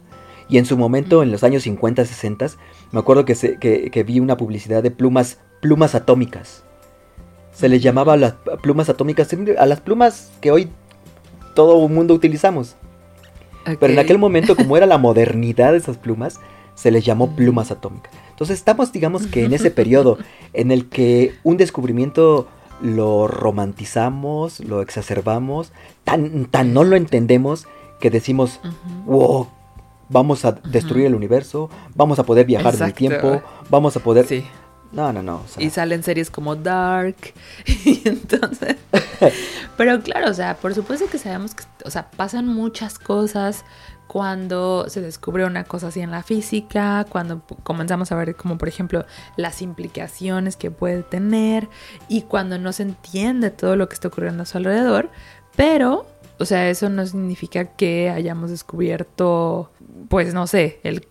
[0.51, 2.49] Y en su momento, en los años 50, 60,
[2.91, 6.65] me acuerdo que, se, que, vi una publicidad de plumas, plumas atómicas.
[7.53, 10.69] Se les llamaba las plumas atómicas a las plumas que hoy
[11.55, 12.75] todo el mundo utilizamos.
[13.65, 16.41] Pero en aquel momento, como era la modernidad de esas plumas,
[16.75, 18.13] se les llamó plumas atómicas.
[18.31, 20.19] Entonces estamos, digamos que en ese periodo
[20.53, 22.49] en el que un descubrimiento
[22.83, 27.67] lo romantizamos, lo exacerbamos, tan, tan no lo entendemos
[28.01, 28.61] que decimos,
[29.05, 29.49] wow,
[30.11, 34.27] vamos a destruir el universo, vamos a poder viajar en el tiempo, vamos a poder...
[34.27, 34.44] Sí.
[34.92, 35.44] No, no, no.
[35.57, 37.16] y salen series como Dark.
[37.64, 38.77] y entonces...
[39.77, 43.64] Pero claro, o sea, por supuesto que sabemos que, o sea, pasan muchas cosas
[44.09, 48.66] cuando se descubre una cosa así en la física, cuando comenzamos a ver como por
[48.66, 51.68] ejemplo las implicaciones que puede tener
[52.09, 55.11] y cuando no se entiende todo lo que está ocurriendo a su alrededor,
[55.55, 56.07] pero
[56.40, 59.70] O sea, eso no significa que hayamos descubierto,
[60.09, 61.07] pues no sé, el,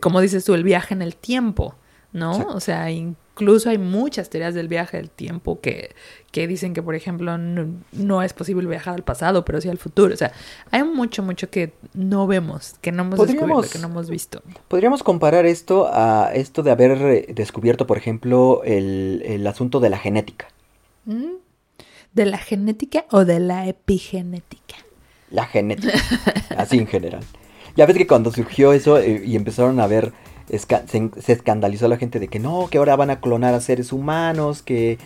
[0.00, 1.74] como dices tú, el viaje en el tiempo,
[2.12, 2.46] ¿no?
[2.50, 5.96] O sea, incluso hay muchas teorías del viaje del tiempo que,
[6.30, 10.14] que dicen que, por ejemplo, no, es posible viajar al pasado, pero sí al futuro.
[10.14, 10.30] O sea,
[10.70, 14.42] hay mucho, mucho que no vemos, que no hemos descubierto, que no hemos visto.
[14.68, 19.90] Podríamos comparar esto a esto de haber eh, descubierto, por ejemplo, el, el asunto de
[19.90, 20.46] la genética.
[21.04, 21.47] ¿Mm?
[22.12, 24.76] ¿De la genética o de la epigenética?
[25.30, 25.92] La genética,
[26.56, 27.22] así en general.
[27.76, 30.12] Ya ves que cuando surgió eso eh, y empezaron a ver,
[30.48, 34.62] se, escandalizó la gente de que no, que ahora van a clonar a seres humanos,
[34.62, 34.98] que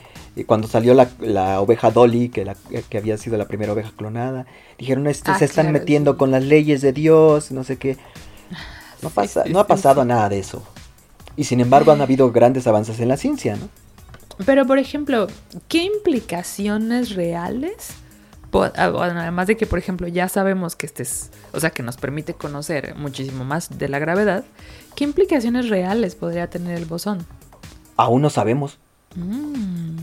[0.46, 2.56] cuando salió la, oveja Dolly, que, la,
[2.88, 4.46] que había sido la primera oveja clonada,
[4.78, 7.96] dijeron, este, ah, se están metiendo con las leyes de Dios, no sé qué.
[9.02, 10.62] No, pasa, no ha pasado nada de eso.
[11.36, 13.68] Y sin embargo han habido grandes avances en la ciencia, ¿no?
[14.44, 15.26] Pero, por ejemplo,
[15.68, 17.94] ¿qué implicaciones reales?
[18.52, 21.96] Ah, además de que, por ejemplo, ya sabemos que este es, o sea, que nos
[21.96, 24.44] permite conocer muchísimo más de la gravedad,
[24.94, 27.24] ¿qué implicaciones reales podría tener el bosón?
[27.96, 28.78] Aún no sabemos.
[29.14, 29.96] Mm,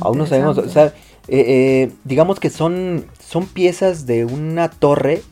[0.00, 0.58] Aún no sabemos.
[0.58, 0.92] O sea, eh,
[1.28, 5.22] eh, digamos que son, son piezas de una torre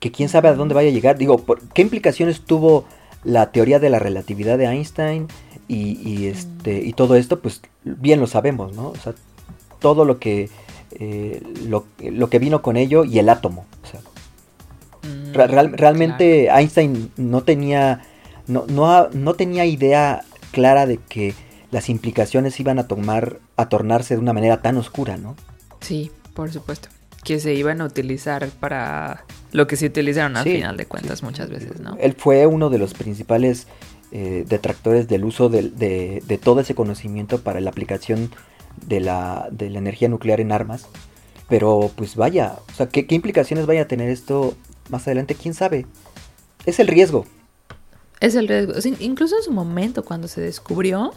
[0.00, 1.18] que quién sabe a dónde vaya a llegar.
[1.18, 2.84] Digo, ¿qué implicaciones tuvo
[3.22, 5.28] la teoría de la relatividad de Einstein?
[5.74, 8.88] Y, este, y todo esto, pues bien lo sabemos, ¿no?
[8.88, 9.14] O sea,
[9.80, 10.50] todo lo que,
[10.92, 11.86] eh, lo,
[12.28, 13.64] que vino con ello y el átomo.
[13.82, 14.00] O sea,
[15.02, 18.02] mm, realmente Einstein no tenía,
[18.46, 21.34] no, no, no tenía idea clara de que
[21.70, 25.36] las implicaciones iban a tomar, a tornarse de una manera tan oscura, ¿no?
[25.80, 26.88] Sí, por supuesto.
[27.24, 31.48] Que se iban a utilizar para lo que se utilizaron al final de cuentas muchas
[31.48, 31.96] veces, ¿no?
[32.00, 33.68] Él fue uno de los principales
[34.14, 38.30] eh, detractores del uso de, todo ese conocimiento para la aplicación
[38.86, 40.86] de la, energía nuclear en armas.
[41.48, 44.54] Pero pues vaya, o sea, ¿qué, implicaciones vaya a tener esto
[44.90, 45.34] más adelante?
[45.34, 45.86] ¿Quién sabe?
[46.66, 47.24] Es el riesgo.
[48.20, 48.74] Es el riesgo.
[49.00, 51.14] incluso en su momento, cuando se descubrió,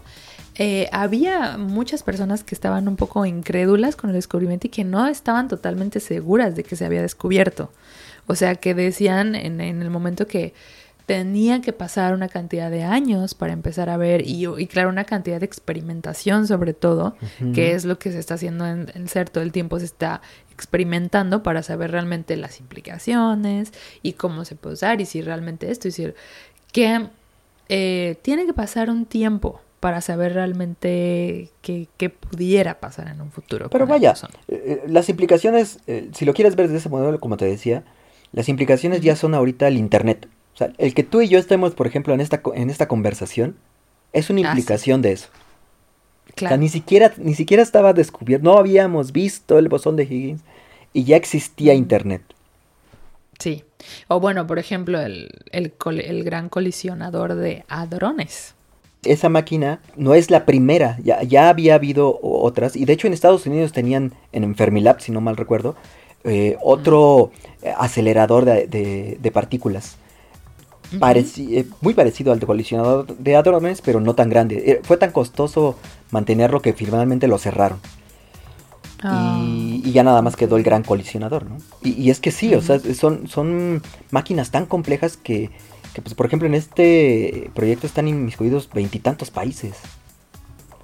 [0.55, 5.05] eh, había muchas personas que estaban un poco incrédulas con el descubrimiento y que no
[5.05, 7.73] estaban totalmente seguras de que se había descubierto.
[8.25, 10.53] O sea, que decían en el momento que
[11.05, 15.03] tenía que pasar una cantidad de años para empezar a ver y, y claro, una
[15.03, 17.15] cantidad de experimentación sobre todo,
[17.53, 20.21] que es lo que se está haciendo en, el ser todo el tiempo, se está
[20.51, 25.87] experimentando para saber realmente las implicaciones y cómo se puede usar y si realmente esto,
[25.87, 26.13] y si
[26.71, 27.07] que
[27.69, 33.69] eh, tiene que pasar un tiempo para saber realmente qué, pudiera pasar en un futuro.
[33.69, 34.15] Pero vaya,
[34.47, 35.79] eh, eh, las implicaciones,
[36.13, 37.83] si lo quieres ver de ese modelo, como te decía,
[38.31, 40.27] las implicaciones ya son ahorita el Internet.
[40.55, 43.57] O sea, el que tú y yo estemos, por ejemplo, en esta, en esta conversación,
[44.13, 45.27] es una ah, implicación de eso.
[46.33, 46.47] Claro.
[46.47, 50.41] O sea, ni siquiera, ni siquiera estaba descubierto, no habíamos visto el bosón de Higgins
[50.93, 52.21] y ya existía Internet.
[53.37, 53.65] Sí.
[54.07, 58.55] O bueno, por ejemplo, el, el, gran colisionador de hadrones.
[59.03, 63.13] Esa máquina no es la primera, ya, ya había habido otras, y de hecho en
[63.13, 65.75] Estados Unidos tenían en Fermilab, si no mal recuerdo,
[66.23, 67.31] eh, otro
[67.77, 69.97] acelerador de, de partículas
[70.91, 74.63] eh, muy parecido al de colisionador de hadrones, pero no tan grande.
[74.65, 75.77] Eh, fue tan costoso
[76.11, 77.79] mantenerlo que finalmente lo cerraron.
[79.03, 81.57] Y, ya nada más quedó el gran colisionador, ¿no?
[81.83, 85.51] Y, es que sí, o sea, son, son máquinas tan complejas que,
[86.01, 89.75] pues, por ejemplo, en este proyecto están inmiscuidos veintitantos países.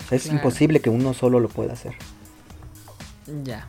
[0.06, 1.96] O sea, es imposible que uno solo lo pueda hacer.
[3.44, 3.68] Ya.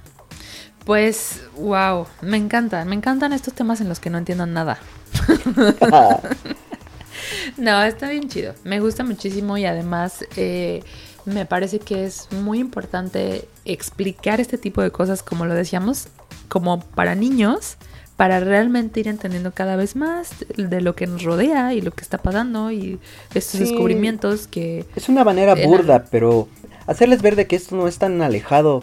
[0.85, 4.79] Pues, wow, me encanta, me encantan estos temas en los que no entiendo nada.
[7.57, 8.55] no, está bien chido.
[8.65, 10.83] Me gusta muchísimo y además eh,
[11.25, 16.09] me parece que es muy importante explicar este tipo de cosas, como lo decíamos,
[16.49, 17.77] como para niños,
[18.17, 22.03] para realmente ir entendiendo cada vez más de lo que nos rodea y lo que
[22.03, 22.99] está pasando y
[23.35, 24.85] estos descubrimientos que...
[24.95, 26.49] Es una manera burda, pero
[26.87, 28.83] hacerles ver de que esto no es tan alejado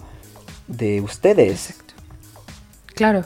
[0.68, 1.70] de ustedes.
[1.70, 1.94] Exacto.
[2.96, 3.26] Claro.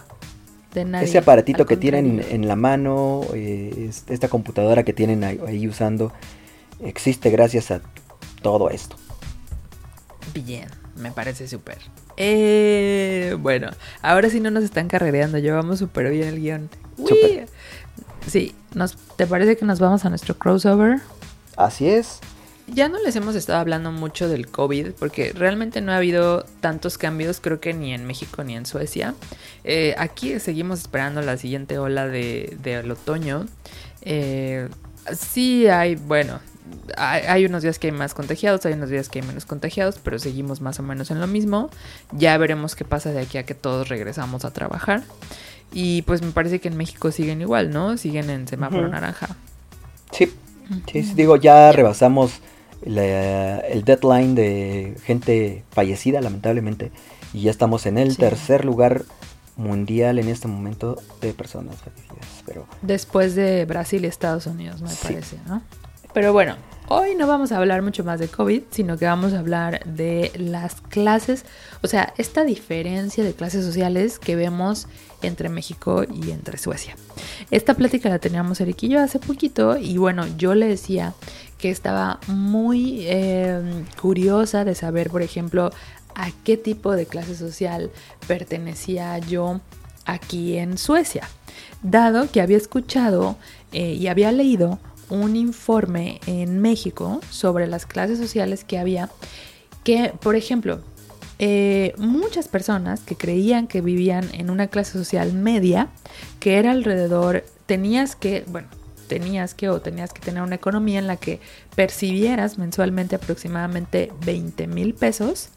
[0.76, 6.12] Ese aparatito que tienen en la mano, eh, esta computadora que tienen ahí, usando,
[6.84, 7.82] existe gracias a
[8.42, 8.96] todo esto.
[10.34, 11.78] Bien, me parece súper.
[12.18, 13.70] Eh, bueno,
[14.02, 16.70] ahora sí no nos están carrereando, llevamos súper bien el guion.
[18.28, 21.00] Sí, nos, ¿te parece que nos vamos a nuestro crossover?
[21.56, 22.20] Así es
[22.68, 26.98] ya no les hemos estado hablando mucho del COVID porque realmente no ha habido tantos
[26.98, 29.16] cambios, creo que ni en México ni en Suecia.
[29.64, 33.46] Eh, aquí seguimos esperando la siguiente ola de, del otoño.
[34.02, 34.70] Eh,
[35.12, 36.40] sí hay, bueno,
[36.98, 40.20] hay, unos días que hay más contagiados, hay unos días que hay menos contagiados, pero
[40.20, 41.70] seguimos más o menos en lo mismo.
[42.12, 45.04] Ya veremos qué pasa de aquí a que todos regresamos a trabajar.
[45.74, 47.98] Y pues me parece que en México siguen igual, ¿no?
[47.98, 49.36] Siguen en semáforo naranja.
[50.12, 50.32] Sí.
[50.92, 52.40] sí, digo, ya rebasamos
[52.86, 56.92] el deadline de gente fallecida, lamentablemente.
[57.34, 59.04] Y ya estamos en el tercer lugar
[59.56, 62.44] mundial en este momento de personas fallecidas.
[62.46, 62.66] Pero...
[62.82, 65.62] Después de Brasil y Estados Unidos, me parece, ¿no?
[66.14, 66.58] Pero bueno,
[66.90, 70.32] hoy no vamos a hablar mucho más de COVID, sino que vamos a hablar de
[70.36, 71.44] las clases,
[71.82, 74.88] o sea, esta diferencia de clases sociales que vemos
[75.24, 76.96] entre México y entre Suecia.
[77.50, 81.16] Esta plática la teníamos Eric y yo hace poquito y bueno, yo le decía
[81.64, 85.70] que estaba muy em, curiosa de saber, por ejemplo,
[86.14, 87.90] a qué tipo de clase social
[88.28, 89.62] pertenecía yo
[90.04, 91.26] aquí en Suecia,
[91.82, 93.38] dado que había escuchado
[93.72, 94.78] eh, y había leído
[95.10, 99.10] un informe en México sobre las clases sociales que había,
[99.86, 100.82] que, por ejemplo,
[101.40, 105.88] eh, muchas personas que creían que vivían en una clase social media,
[106.42, 108.68] que era alrededor, tenías que, bueno,
[109.14, 111.40] tenías que o tenías que tener una economía en la que
[111.76, 115.50] percibieras mensualmente aproximadamente 20 mil pesos.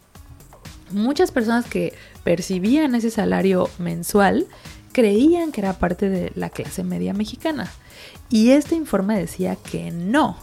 [0.91, 4.47] Muchas personas que percibían ese salario mensual
[4.93, 7.73] creían que era parte de la clase media mexicana.
[8.29, 10.37] Y este informe decía que no,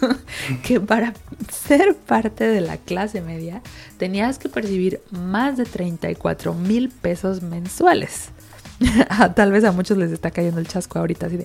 [0.64, 1.12] que para
[1.52, 3.60] ser parte de la clase media
[3.98, 8.30] tenías que percibir más de 34 mil pesos mensuales.
[9.34, 11.38] Tal vez a muchos les está cayendo el chasco ahorita así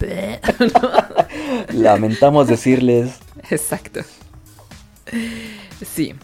[0.00, 0.40] de...
[1.72, 3.18] Lamentamos decirles.
[3.50, 4.00] Exacto.
[5.84, 6.14] Sí.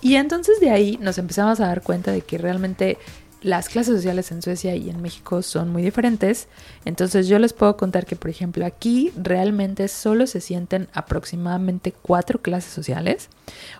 [0.00, 2.98] Y entonces de ahí nos empezamos a dar cuenta de que realmente
[3.40, 6.48] las clases sociales en Suecia y en México son muy diferentes.
[6.84, 12.40] Entonces yo les puedo contar que, por ejemplo, aquí realmente solo se sienten aproximadamente cuatro
[12.40, 13.28] clases sociales.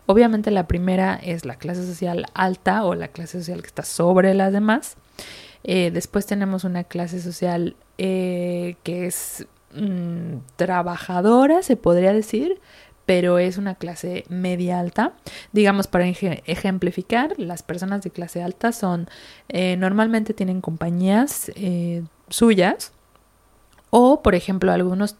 [0.07, 4.35] Obviamente la primera es la clase social alta o la clase social que está sobre
[4.35, 4.97] las demás.
[5.65, 12.61] Eh, después tenemos una clase social eh, que es mm, trabajadora, se podría decir,
[13.09, 15.15] pero es una clase media alta.
[15.53, 19.09] Digamos, para ejemplificar, las personas de clase alta son,
[19.49, 22.93] eh, normalmente tienen compañías eh, suyas
[23.89, 25.17] o, por ejemplo, algunos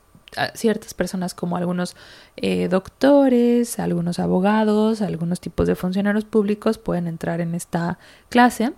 [0.55, 1.97] ciertas personas como algunos
[2.37, 8.73] eh, doctores, algunos abogados, algunos tipos de funcionarios públicos pueden entrar en esta clase.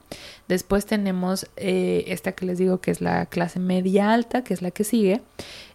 [0.49, 4.71] Después tenemos esta que les digo que es la clase media alta, que es la
[4.71, 5.21] que sigue.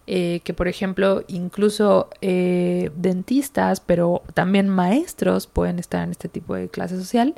[0.08, 6.54] Eh, que por ejemplo incluso eh, dentistas, pero también maestros pueden estar en este tipo
[6.54, 7.34] de clase social.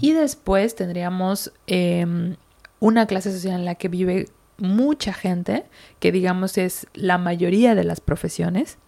[0.00, 2.36] Y después tendríamos em,
[2.78, 5.64] una clase social en la que vive mucha gente,
[6.00, 8.78] que digamos es la mayoría de las profesiones.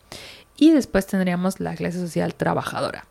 [0.57, 3.07] Y después tendríamos la clase social trabajadora.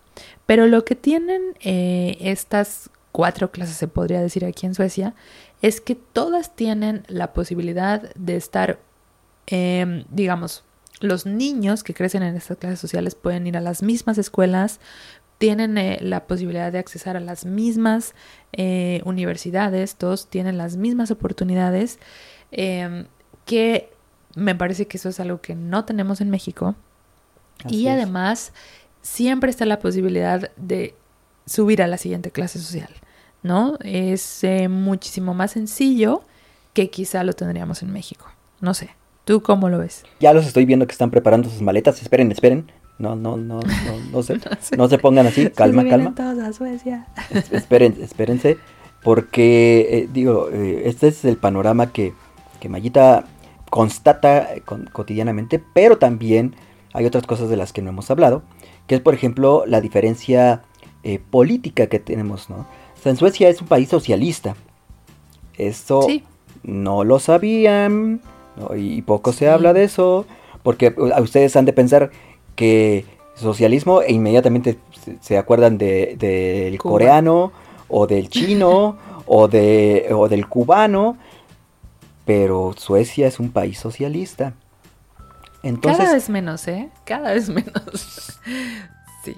[0.45, 5.13] Pero lo que tienen eh, estas cuatro clases, se podría decir aquí en Suecia,
[5.61, 8.79] es que todas tienen la posibilidad de estar
[9.47, 10.63] Em, digamos,
[11.01, 14.79] los niños que crecen en estas clases sociales pueden ir a las mismas escuelas,
[15.37, 18.15] tienen eh, la posibilidad de accesar a las mismas
[18.53, 21.99] eh, universidades, todos tienen las mismas oportunidades,
[22.55, 23.05] em,
[23.45, 23.89] que
[24.35, 26.75] me parece que eso es algo que no tenemos en México.
[27.69, 28.51] y además,
[29.01, 30.93] siempre está la posibilidad de
[31.45, 32.89] subir a la siguiente clase social,
[33.43, 33.77] ¿no?
[33.81, 36.23] Es eh, muchísimo más sencillo
[36.73, 38.25] que quizá lo tendríamos en México.
[38.59, 38.89] No sé.
[39.23, 40.03] ¿Tú cómo lo ves?
[40.19, 42.01] Ya los estoy viendo que están preparando sus maletas.
[42.01, 42.71] Esperen, esperen.
[42.99, 44.39] No, no, no, no, no se,
[44.77, 45.49] no se pongan así.
[45.49, 46.13] Calma, calma.
[46.15, 47.07] Todos a Suecia.
[47.51, 48.57] esperen, espérense.
[49.03, 52.13] Porque, eh, digo, eh, este es el panorama que,
[52.65, 53.25] que Mayita
[53.69, 54.49] constata
[54.91, 56.55] cotidianamente, pero también
[56.93, 58.41] hay otras cosas de las que no hemos hablado,
[58.87, 60.63] que es, por ejemplo, la diferencia
[61.03, 62.55] eh, política que tenemos, ¿no?
[62.55, 64.55] O sea, en Suecia es un país socialista.
[65.59, 66.07] Esto
[66.63, 68.21] no lo sabían,
[68.75, 70.25] y poco se habla de eso,
[70.63, 72.09] porque ustedes han de pensar
[72.55, 74.79] que socialismo e inmediatamente
[75.21, 77.51] se acuerdan del de, coreano
[77.89, 78.97] o del chino
[79.27, 81.17] o, de, o del cubano,
[82.25, 84.53] pero Suecia es un país socialista.
[85.63, 86.89] Entonces, Cada vez menos, ¿eh?
[87.05, 88.39] Cada vez menos.
[89.23, 89.35] sí.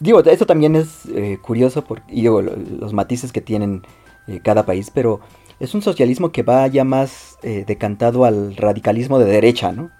[0.00, 3.82] Digo, esto también es eh, curioso por, y digo, los matices que tienen
[4.26, 5.20] eh, cada país, pero
[5.60, 9.90] es un socialismo que va ya más eh, decantado al radicalismo de derecha, ¿no?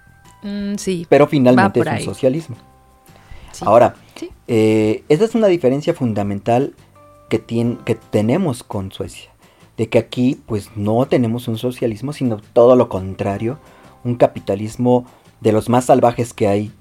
[0.41, 1.05] Mm, sí.
[1.07, 2.57] Pero finalmente es un socialismo.
[3.61, 3.95] Ahora,
[4.47, 6.73] esa es una diferencia fundamental
[7.29, 7.41] que,
[7.85, 9.32] que tenemos con Suecia.
[9.77, 13.57] De que aquí, pues no tenemos un socialismo, sino todo lo contrario,
[14.03, 15.05] un capitalismo
[15.41, 16.71] de los más salvajes que hay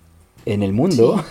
[0.45, 1.25] en el mundo.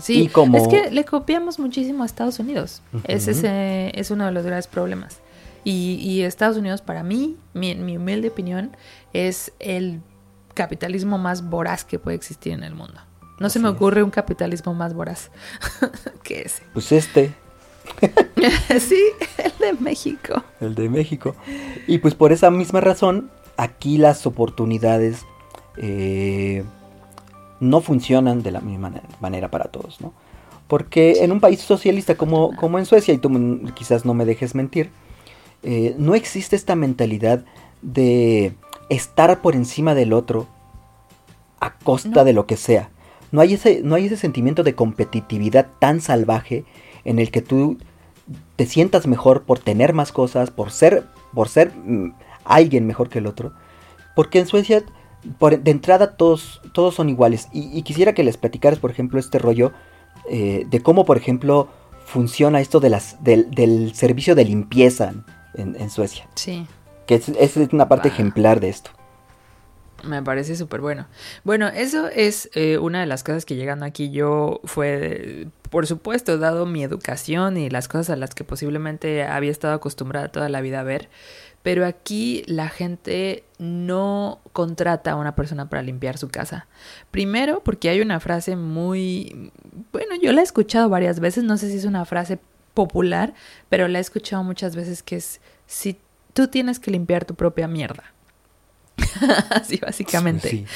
[0.00, 2.82] Sí, es que le copiamos muchísimo a Estados Unidos.
[3.04, 5.20] ese es uno de los grandes problemas.
[5.64, 8.74] Y, Estados Unidos, para mí, mi, mi humilde opinión,
[9.12, 10.00] es el
[10.54, 13.00] capitalismo más voraz que puede existir en el mundo.
[13.38, 15.30] No se me ocurre un capitalismo más voraz
[16.22, 16.62] que ese.
[16.72, 17.34] Pues este.
[18.80, 19.02] sí,
[19.38, 20.42] el de México.
[20.60, 21.34] El de México.
[21.86, 25.24] Y pues por esa misma razón, aquí las oportunidades
[25.76, 26.64] eh,
[27.60, 30.12] no funcionan de la misma manera para todos, ¿no?
[30.66, 33.30] Porque en un país socialista como, como en Suecia, y tú
[33.74, 34.90] quizás no me dejes mentir,
[35.62, 37.44] eh, no existe esta mentalidad
[37.82, 38.54] de
[38.90, 40.46] estar por encima del otro
[41.60, 42.90] a costa de lo que sea.
[43.32, 46.64] No hay, ese, no hay ese sentimiento de competitividad tan salvaje
[47.08, 47.78] en el que tú
[48.56, 52.12] te sientas mejor por tener más cosas, por ser, por ser mm,
[52.44, 53.54] alguien mejor que el otro.
[54.14, 54.84] Porque en Suecia,
[55.22, 57.48] de entrada, todos, todos son iguales.
[57.52, 59.72] Y, quisiera que les platicaras, por ejemplo, este rollo
[60.30, 61.68] eh, de cómo, por ejemplo,
[62.04, 65.14] funciona esto de las, del, servicio de limpieza
[65.54, 66.28] en, Suecia.
[66.34, 66.66] Sí.
[67.06, 68.90] Que es, una parte ejemplar de esto.
[70.04, 71.06] Me parece súper bueno.
[71.42, 76.38] Bueno, eso es eh, una de las cosas que llegando aquí yo fue, por supuesto,
[76.38, 80.60] dado mi educación y las cosas a las que posiblemente había estado acostumbrada toda la
[80.60, 81.08] vida a ver,
[81.62, 86.68] pero aquí la gente no contrata a una persona para limpiar su casa.
[87.10, 89.50] Primero, porque hay una frase muy,
[89.92, 92.38] bueno, yo la he escuchado varias veces, no sé si es una frase
[92.72, 93.34] popular,
[93.68, 95.98] pero la he escuchado muchas veces que es, si
[96.34, 98.04] tú tienes que limpiar tu propia mierda.
[99.50, 100.66] Así básicamente.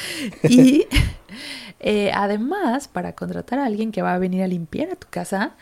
[0.43, 0.87] y
[1.79, 5.55] eh, además, para contratar a alguien que va a venir a limpiar a tu casa,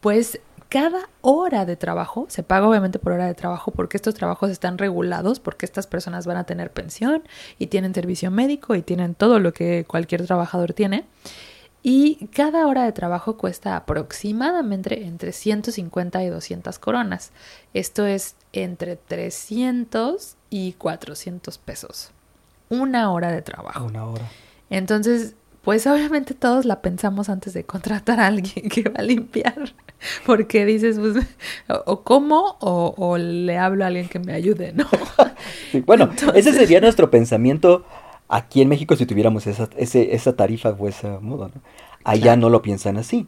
[0.00, 0.40] pues
[0.72, 4.78] cada hora de trabajo, se paga obviamente por hora de trabajo porque estos trabajos están
[4.78, 7.24] regulados, porque estas personas van a tener pensión
[7.58, 11.04] y tienen servicio médico y tienen todo lo que cualquier trabajador tiene.
[11.82, 17.32] Y cada hora de trabajo cuesta aproximadamente entre 150 y 200 coronas.
[17.74, 22.10] Esto es entre 300 y 400 pesos.
[22.68, 23.86] Una hora de trabajo.
[23.86, 24.28] Una hora.
[24.68, 29.72] Entonces, pues obviamente todos la pensamos antes de contratar a alguien que va a limpiar.
[30.26, 31.24] Porque dices, pues,
[31.86, 34.86] o, como o, le hablo a alguien que me ayude, ¿no?
[35.86, 37.86] bueno, ese sería nuestro pensamiento
[38.28, 41.62] aquí en México si tuviéramos esa, esa tarifa o ese modo, ¿no?
[42.04, 43.26] Allá no lo piensan así.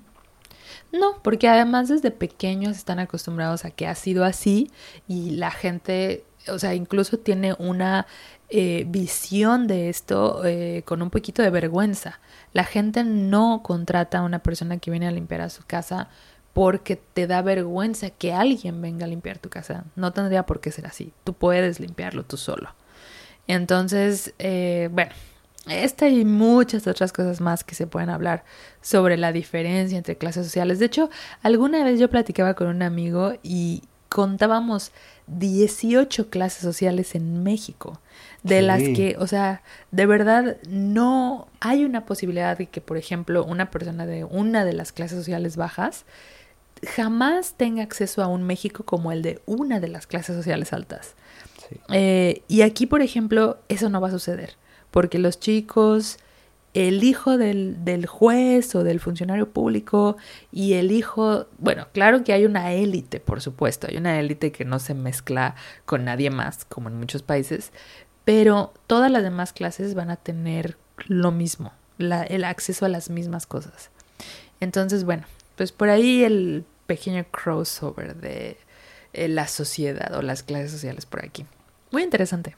[0.99, 4.71] No, porque además desde pequeños están acostumbrados a que ha sido así
[5.09, 8.07] y la gente o sea, incluso tiene una
[8.49, 12.21] eh, visión de esto eh, con un poquito de vergüenza.
[12.53, 16.09] La gente no contrata a una persona que viene a limpiar a su casa
[16.53, 19.85] porque te da vergüenza que alguien venga a limpiar tu casa.
[19.97, 21.13] No tendría por qué ser así.
[21.25, 22.71] Tú puedes limpiarlo tú solo.
[23.47, 25.13] Entonces, eh, bueno,
[25.69, 28.45] esta y muchas otras cosas más que se pueden hablar
[28.81, 30.79] sobre la diferencia entre clases sociales.
[30.79, 31.11] De hecho,
[31.43, 34.93] alguna vez yo platicaba con un amigo y contábamos
[35.27, 38.01] 18 clases sociales en México,
[38.43, 43.45] de las que, o sea, de verdad no hay una posibilidad de que, por ejemplo,
[43.45, 46.05] una persona de una de las clases sociales bajas
[46.87, 51.15] jamás tenga acceso a un México como el de una de las clases sociales altas.
[51.89, 54.55] Eh, y aquí, por ejemplo, eso no va a suceder,
[54.95, 56.19] porque los chicos
[56.73, 60.17] el hijo del, del, juez o del funcionario público
[60.53, 64.65] y el hijo, bueno, claro que hay una élite, por supuesto, hay una élite que
[64.65, 67.73] no se mezcla con nadie más, como en muchos países,
[68.25, 70.77] pero todas las demás clases van a tener
[71.09, 73.91] lo mismo, la, el acceso a las mismas cosas.
[74.61, 75.25] Entonces, bueno,
[75.57, 78.59] pues por ahí el pequeño crossover de
[79.13, 81.47] eh, la sociedad o las clases sociales por aquí.
[81.91, 82.57] Muy interesante.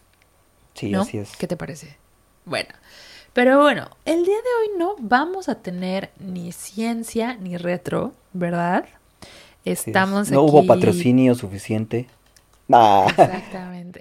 [0.74, 1.34] Sí, así es.
[1.39, 1.97] ¿Qué te parece?
[2.47, 2.68] Bueno,
[3.32, 8.86] pero bueno, el día de hoy no vamos a tener ni ciencia ni retro, ¿verdad?
[9.64, 12.07] Estamos No hubo patrocinio suficiente.
[13.09, 14.01] Exactamente.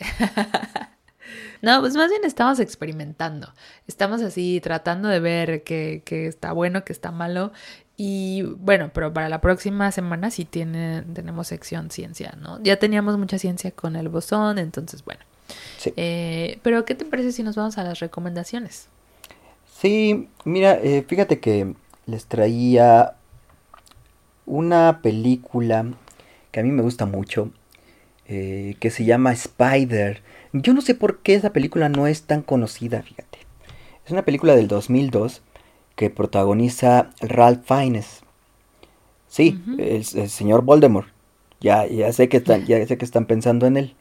[1.64, 3.52] no, pues más bien estamos experimentando.
[3.88, 7.52] Estamos así tratando de ver qué, está bueno, qué está malo.
[7.98, 12.62] Y bueno, pero para la próxima semana sí tiene, tenemos sección ciencia, ¿no?
[12.62, 15.22] Ya teníamos mucha ciencia con el bosón, entonces bueno.
[15.78, 15.94] Sí.
[15.96, 18.88] Eh, pero ¿qué te parece si nos vamos a las recomendaciones?
[19.80, 21.74] Sí, mira, eh, fíjate que
[22.06, 23.16] les traía
[24.46, 25.86] una película
[26.52, 27.52] que a mí me gusta mucho,
[28.28, 30.22] eh, que se llama Spider.
[30.54, 33.40] Yo no sé por qué esa película no es tan conocida, fíjate.
[34.06, 35.42] Es una película del 2002
[35.96, 38.22] que protagoniza Ralph Fiennes.
[39.28, 41.10] Sí, el, señor Voldemort.
[41.60, 43.96] Ya, ya, sé que están, ya sé que están pensando en él.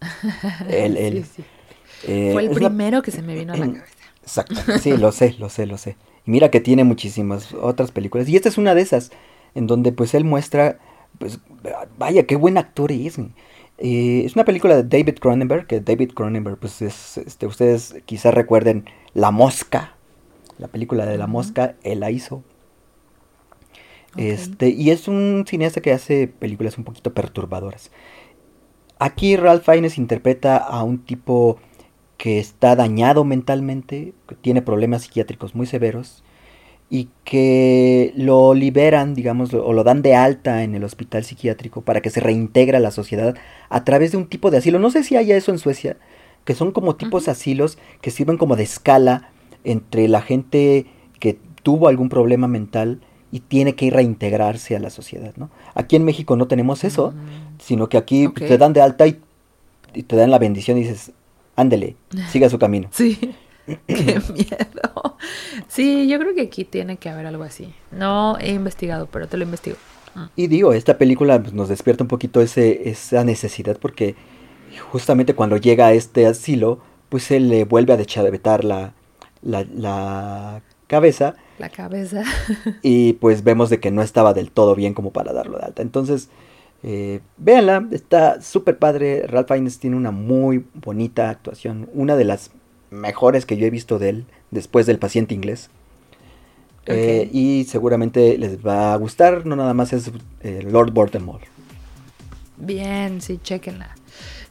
[2.02, 3.94] Eh, Fue el primero que se me vino a la cabeza.
[4.22, 5.96] Exacto, sí, lo sé, lo sé, lo sé.
[6.26, 8.28] Y mira que tiene muchísimas otras películas.
[8.28, 9.10] Y esta es una de esas,
[9.54, 10.78] en donde pues él muestra,
[11.18, 11.40] pues
[11.98, 13.18] vaya, qué buen actor es.
[13.78, 18.32] Eh, es una película de David Cronenberg, que David Cronenberg, pues es, este, ustedes quizás
[18.34, 18.84] recuerden
[19.14, 19.96] La Mosca,
[20.58, 22.42] la película de La Mosca, él la hizo.
[24.16, 27.90] Este, y es un cineasta que hace películas un poquito perturbadoras.
[29.00, 31.58] Aquí Ralph Fiennes interpreta a un tipo
[32.18, 36.22] que está dañado mentalmente, que tiene problemas psiquiátricos muy severos
[36.90, 42.02] y que lo liberan, digamos, o lo dan de alta en el hospital psiquiátrico para
[42.02, 43.34] que se reintegre a la sociedad
[43.70, 44.78] a través de un tipo de asilo.
[44.78, 45.96] No sé si haya eso en Suecia,
[46.44, 49.30] que son como tipos asilos que sirven como de escala
[49.64, 50.84] entre la gente
[51.20, 53.00] que tuvo algún problema mental
[53.32, 55.50] y tiene que ir reintegrarse a la sociedad, ¿no?
[55.74, 57.60] Aquí en México no tenemos eso, mm.
[57.60, 59.20] sino que aquí te dan de alta y,
[60.06, 61.12] te dan la bendición y dices,
[61.56, 61.96] ándele,
[62.30, 62.88] siga su camino.
[63.66, 63.78] Sí.
[63.86, 65.16] Qué miedo.
[65.68, 67.72] Sí, yo creo que aquí tiene que haber algo así.
[67.92, 69.76] No he investigado, pero te lo investigo.
[70.16, 70.24] Mm.
[70.34, 74.16] Y digo, esta película pues, nos despierta un poquito ese, esa necesidad porque
[74.90, 78.94] justamente cuando llega a este asilo, pues él le vuelve a vetar la,
[79.42, 81.36] la, la cabeza.
[81.60, 82.24] La cabeza.
[82.82, 85.82] y pues vemos de que no estaba del todo bien como para darlo de alta.
[85.82, 86.30] Entonces,
[86.82, 89.26] eh, véanla, está súper padre.
[89.26, 92.50] Ralph Fiennes tiene una muy bonita actuación, una de las
[92.90, 95.68] mejores que yo he visto de él después del paciente inglés.
[96.86, 101.42] Eh, y seguramente les va a gustar, no nada más es eh, Lord Voldemort.
[102.56, 103.99] Bien, sí, chequenla.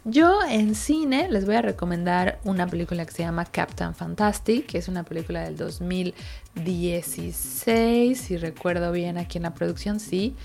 [0.06, 4.78] Yo en cine les voy a recomendar una película que se llama Captain Fantastic, que
[4.78, 10.38] es una película del 2016, si recuerdo bien aquí en la producción, sí.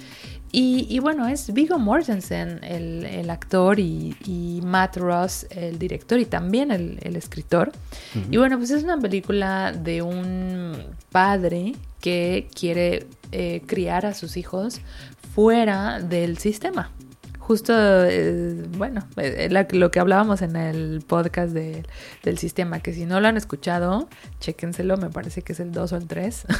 [0.56, 7.16] Y, bueno, es Viggo Mortensen, el, actor, y, Matt Ross, el director y también el,
[7.16, 7.72] escritor.
[8.30, 10.76] Y bueno, pues es una película de un
[11.10, 14.80] padre que quiere eh, criar a sus hijos
[15.34, 16.92] fuera del sistema
[17.46, 23.20] justo, eh, bueno, eh, lo que hablábamos en el podcast del sistema, que si no
[23.20, 24.08] lo han escuchado,
[24.40, 26.46] chéquenselo, me parece que es el 2 o el 3.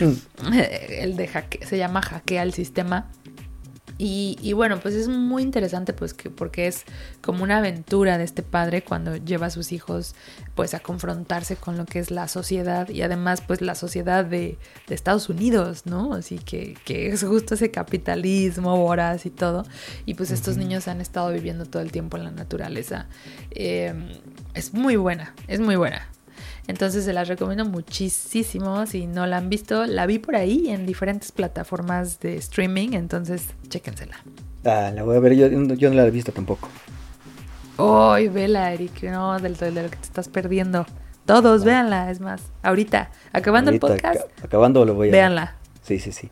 [0.00, 0.52] Mm.
[0.52, 3.08] el de hacke, se llama Hackea el sistema.
[4.00, 6.84] Y, bueno, pues es muy interesante pues que, porque es
[7.20, 10.14] como una aventura de este padre cuando lleva a sus hijos
[10.54, 14.56] pues a confrontarse con lo que es la sociedad y además pues la sociedad de,
[14.88, 16.14] Estados Unidos, ¿no?
[16.14, 19.64] Así que, que, es justo ese capitalismo voraz y todo.
[20.06, 23.06] Y pues estos niños han estado viviendo todo el tiempo en la naturaleza.
[23.50, 23.92] Eh,
[24.54, 26.08] es muy buena, es muy buena.
[26.68, 28.86] Entonces se las recomiendo muchísimo.
[28.86, 32.90] Si no la han visto, la vi por ahí en diferentes plataformas de streaming.
[32.92, 34.16] Entonces, chéquensela.
[34.64, 35.34] Ah, la voy a ver.
[35.34, 36.68] Yo, no la he visto tampoco.
[37.78, 39.02] Ay, vela, Eric.
[39.04, 40.84] No, del, de lo que te estás perdiendo.
[41.24, 42.10] Todos, véanla.
[42.10, 44.20] Es más, ahorita, acabando el podcast.
[44.44, 45.56] acabando lo voy a Véanla.
[45.82, 46.30] Sí, sí, sí.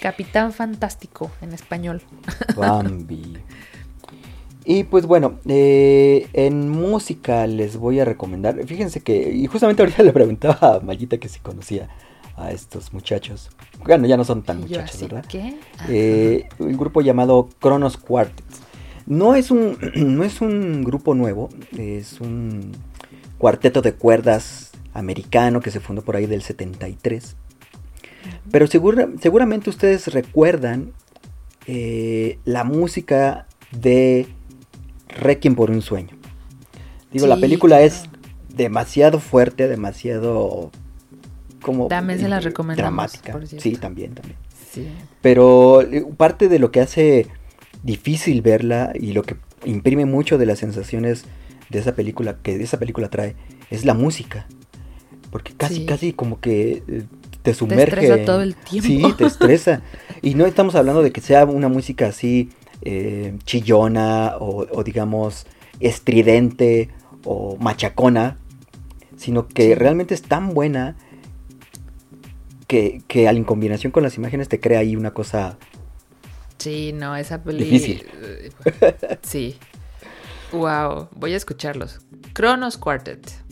[0.00, 2.02] Capitán Fantástico en español.
[2.56, 3.38] Bambi.
[4.64, 8.64] Y pues bueno, eh, en música les voy a recomendar.
[8.66, 11.88] Fíjense que, y justamente ahorita le preguntaba a Mayita que si conocía
[12.36, 13.50] a estos muchachos.
[13.84, 15.24] Bueno, ya no son tan muchachos, ¿verdad?
[15.28, 15.56] ¿Qué?
[15.88, 18.44] Eh, un grupo llamado Kronos Quartet.
[19.06, 22.72] No es un, no es un grupo nuevo, es un
[23.38, 27.36] cuarteto de cuerdas americano que se fundó por ahí del 73.
[28.50, 30.92] Pero seguramente ustedes recuerdan
[31.66, 34.26] eh, la música de
[35.08, 36.16] Requiem por un sueño.
[37.12, 38.04] Digo, la película es
[38.48, 40.70] demasiado fuerte, demasiado
[41.62, 43.40] como también se la dramática.
[43.58, 44.36] Sí, también, también.
[45.20, 47.26] Pero eh, parte de lo que hace
[47.82, 51.24] difícil verla y lo que imprime mucho de las sensaciones
[51.70, 53.36] de esa película que esa película trae
[53.70, 54.46] es la música.
[55.30, 57.04] Porque casi casi como que eh,
[57.42, 57.96] te sumerge.
[57.96, 58.88] Te estresa todo el tiempo.
[58.88, 59.82] Sí, te estresa.
[60.22, 62.50] y no estamos hablando de que sea una música así
[62.84, 65.46] eh, chillona o, digamos
[65.80, 66.90] estridente
[67.24, 68.36] o machacona,
[69.16, 70.96] sino que realmente es tan buena
[72.66, 75.58] que, que en combinación con las imágenes te crea ahí una cosa...
[76.58, 77.70] Sí, no, esa película...
[77.70, 78.06] Difícil.
[79.22, 79.56] sí.
[80.52, 82.00] Wow, voy a escucharlos.
[82.32, 83.44] Kronos Quartet.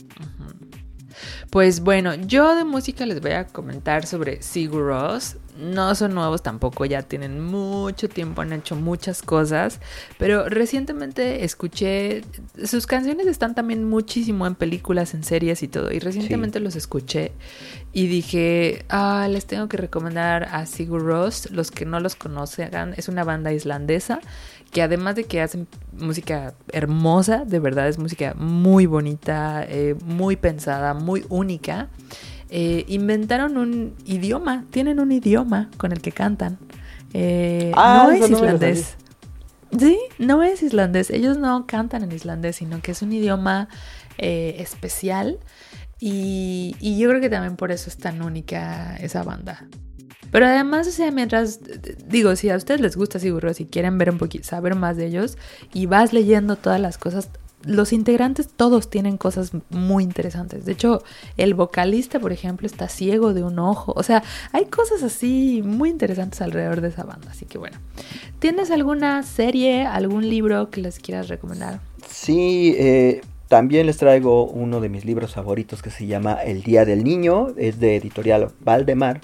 [1.49, 6.41] Pues bueno, yo de música les voy a comentar sobre Sigur Ross no son nuevos
[6.41, 9.79] tampoco, ya tienen mucho tiempo, han hecho muchas cosas,
[10.17, 12.23] pero recientemente escuché,
[12.63, 17.31] sus canciones están también muchísimo en películas, en series y todo, y recientemente los escuché
[17.91, 22.93] y dije, ah, les tengo que recomendar a Sigur Rós, los que no los conocen,
[22.97, 24.19] es una banda islandesa
[24.73, 30.35] que además de que hacen música hermosa, de verdad es música muy bonita, eh, muy
[30.35, 31.89] pensada, muy única.
[32.55, 36.59] Eh, inventaron un idioma, tienen un idioma con el que cantan.
[37.11, 38.95] Eh, ah, no es islandés.
[39.75, 41.09] Sí, no es islandés.
[41.09, 43.69] Ellos no cantan en islandés, sino que es un idioma
[44.19, 45.39] eh, especial.
[45.99, 49.65] Y, y, yo creo que también por eso es tan única esa banda.
[50.31, 51.59] Pero además, o sea, mientras,
[52.07, 55.07] digo, si a ustedes les gusta Sigur si quieren ver un poquito, saber más de
[55.07, 55.39] ellos,
[55.73, 57.31] y vas leyendo todas las cosas,
[57.65, 60.65] los integrantes todos tienen cosas muy interesantes.
[60.65, 61.03] De hecho,
[61.37, 63.93] el vocalista, por ejemplo, está ciego de un ojo.
[63.95, 67.31] O sea, hay cosas así muy interesantes alrededor de esa banda.
[67.31, 67.77] Así que bueno,
[68.39, 71.79] ¿tienes alguna serie, algún libro que les quieras recomendar?
[72.07, 76.85] Sí, eh, también les traigo uno de mis libros favoritos que se llama El Día
[76.85, 77.49] del Niño.
[77.57, 79.21] Es de editorial Valdemar.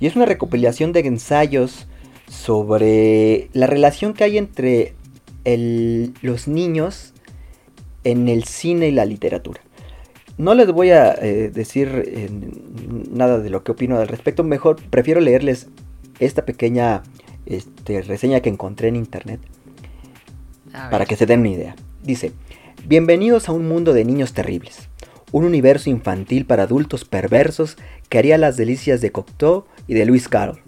[0.00, 1.86] Y es una recopilación de ensayos
[2.28, 4.94] sobre la relación que hay entre
[6.22, 7.14] los niños
[8.10, 9.60] en el cine y la literatura.
[10.38, 12.28] No les voy a eh, decir eh,
[13.10, 15.66] nada de lo que opino al respecto, mejor prefiero leerles
[16.18, 17.02] esta pequeña
[17.44, 19.40] este, reseña que encontré en internet
[20.90, 21.76] para que se den una idea.
[22.02, 22.32] Dice,
[22.86, 24.88] bienvenidos a un mundo de niños terribles,
[25.32, 27.76] un universo infantil para adultos perversos
[28.08, 30.60] que haría las delicias de Cocteau y de Luis Carroll.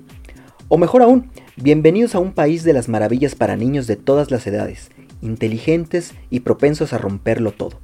[0.68, 4.46] O mejor aún, bienvenidos a un país de las maravillas para niños de todas las
[4.46, 4.90] edades,
[5.22, 7.80] inteligentes y propensos a romperlo todo,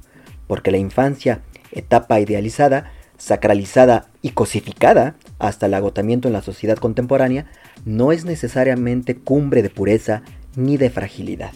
[0.47, 7.47] porque la infancia, etapa idealizada, sacralizada y cosificada hasta el agotamiento en la sociedad contemporánea,
[7.85, 10.23] no es necesariamente cumbre de pureza
[10.55, 11.51] ni de fragilidad.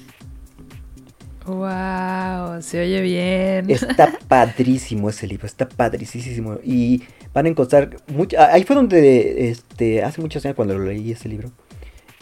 [1.45, 3.69] Wow, se oye bien.
[3.69, 6.59] Está padrísimo ese libro, está padrísimo.
[6.63, 7.03] Y
[7.34, 8.38] van a encontrar mucho.
[8.39, 11.51] Ahí fue donde, este, hace muchos años cuando lo leí ese libro,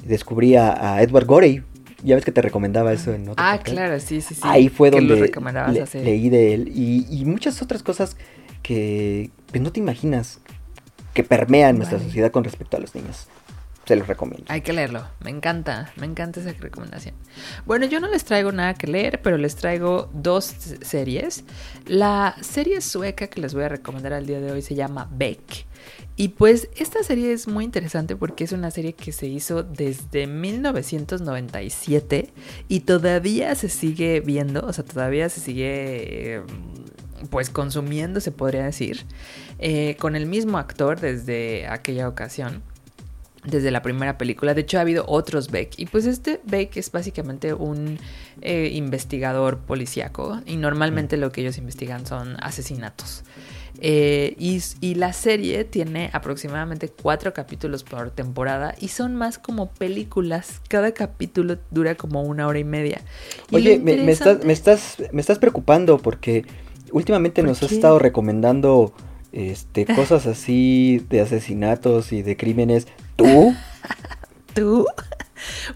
[0.05, 1.63] descubrí a, Edward Gorey.
[2.03, 4.41] Ya ves que te recomendaba eso en otro Ah, claro, sí, sí, sí.
[4.43, 5.31] Ahí fue donde
[5.93, 6.71] leí de él.
[6.73, 8.15] Y, muchas otras cosas
[8.61, 10.39] que pues, no te imaginas
[11.13, 13.27] que permean nuestra sociedad con respecto a los niños
[13.89, 14.45] se los recomiendo.
[14.49, 17.15] Hay que leerlo, me encanta, me encanta esa recomendación.
[17.65, 21.43] Bueno, yo no les traigo nada que leer, pero les traigo dos series.
[21.87, 25.65] La serie sueca que les voy a recomendar al día de hoy se llama Beck.
[26.21, 30.27] Y pues esta serie es muy interesante porque es una serie que se hizo desde
[30.27, 32.33] 1997
[32.67, 36.41] y todavía se sigue viendo, o sea, todavía se sigue
[37.29, 39.05] pues consumiendo, se podría decir,
[39.59, 42.63] eh, con el mismo actor desde aquella ocasión
[43.45, 44.53] desde la primera película.
[44.53, 45.71] De hecho, ha habido otros Beck.
[45.77, 47.97] Y pues este Beck es básicamente un
[48.41, 50.41] eh, investigador policíaco.
[50.45, 53.23] Y normalmente lo que ellos investigan son asesinatos.
[53.81, 59.69] Eh, y, y, la serie tiene aproximadamente cuatro capítulos por temporada y son más como
[59.69, 60.61] películas.
[60.67, 63.01] Cada capítulo dura como una hora y media.
[63.51, 66.45] Oye, me, estás, me, estás, me estás preocupando porque
[66.91, 68.93] últimamente nos has estado recomendando
[69.31, 73.53] este, cosas así de asesinatos y de crímenes ¿Tú?
[74.53, 74.85] ¿Tú?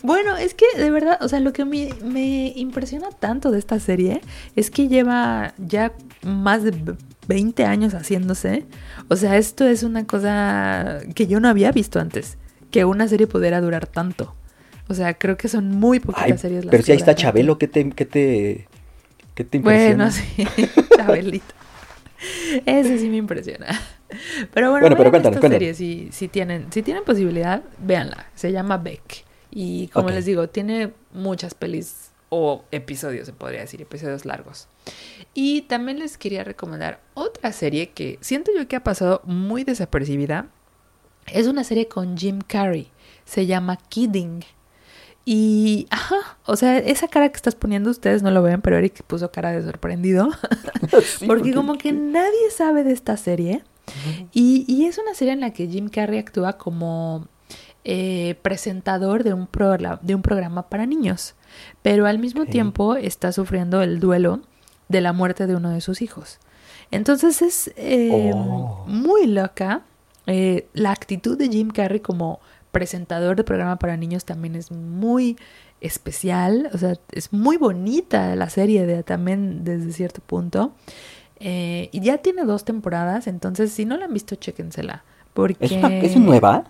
[0.01, 3.80] Bueno, es que de verdad, o sea, lo que me, me, impresiona tanto de esta
[3.80, 4.22] serie
[4.56, 5.93] es que lleva ya
[6.24, 6.72] más de
[7.28, 8.65] 20 años haciéndose.
[9.07, 12.38] O sea, esto es una cosa que yo no había visto antes,
[12.71, 14.36] que una serie pudiera durar tanto.
[14.88, 17.67] O sea, creo que son muy poquitas series las Pero si ahí está Chabelo, ¿qué
[17.67, 18.67] te, qué te,
[19.34, 20.09] qué te impresiona?
[20.09, 20.47] Bueno, sí,
[20.97, 21.53] Chabelito.
[22.65, 23.67] Ese sí me impresiona.
[24.53, 28.28] Pero bueno, bueno pero esta serie, si, si, tienen, si tienen posibilidad, véanla.
[28.36, 29.26] Se llama Beck.
[29.51, 34.67] Y como les digo, tiene muchas pelis o episodios, se podría decir, episodios largos.
[35.34, 40.47] Y también les quería recomendar otra serie que siento yo que ha pasado muy desapercibida.
[41.27, 42.91] Es una serie con Jim Carrey.
[43.25, 44.43] Se llama Kidding.
[45.25, 49.03] Y, ajá, o sea, esa cara que estás poniendo, ustedes no lo ven, pero Eric
[49.03, 50.29] puso cara de sorprendido.
[51.27, 53.63] porque, como que nadie sabe de esta serie.
[54.34, 57.27] y, y, es una serie en la que Jim Carrey actúa como
[57.86, 59.49] eh, presentador de un,
[60.01, 61.36] de un programa para niños.
[61.81, 64.41] Pero al mismo tiempo está sufriendo el duelo
[64.89, 66.39] de la muerte de uno de sus hijos.
[66.91, 68.84] Entonces es eh, oh.
[68.88, 69.84] muy loca
[70.25, 72.39] eh, la actitud de Jim Carrey como
[72.71, 75.38] presentador de programa para niños también es muy
[75.81, 80.73] especial, o sea, es muy bonita la serie de, también desde cierto punto.
[81.39, 85.03] Eh, y ya tiene dos temporadas, entonces si no la han visto, chéquensela.
[85.34, 85.65] Porque...
[86.03, 86.63] ¿Es, nueva?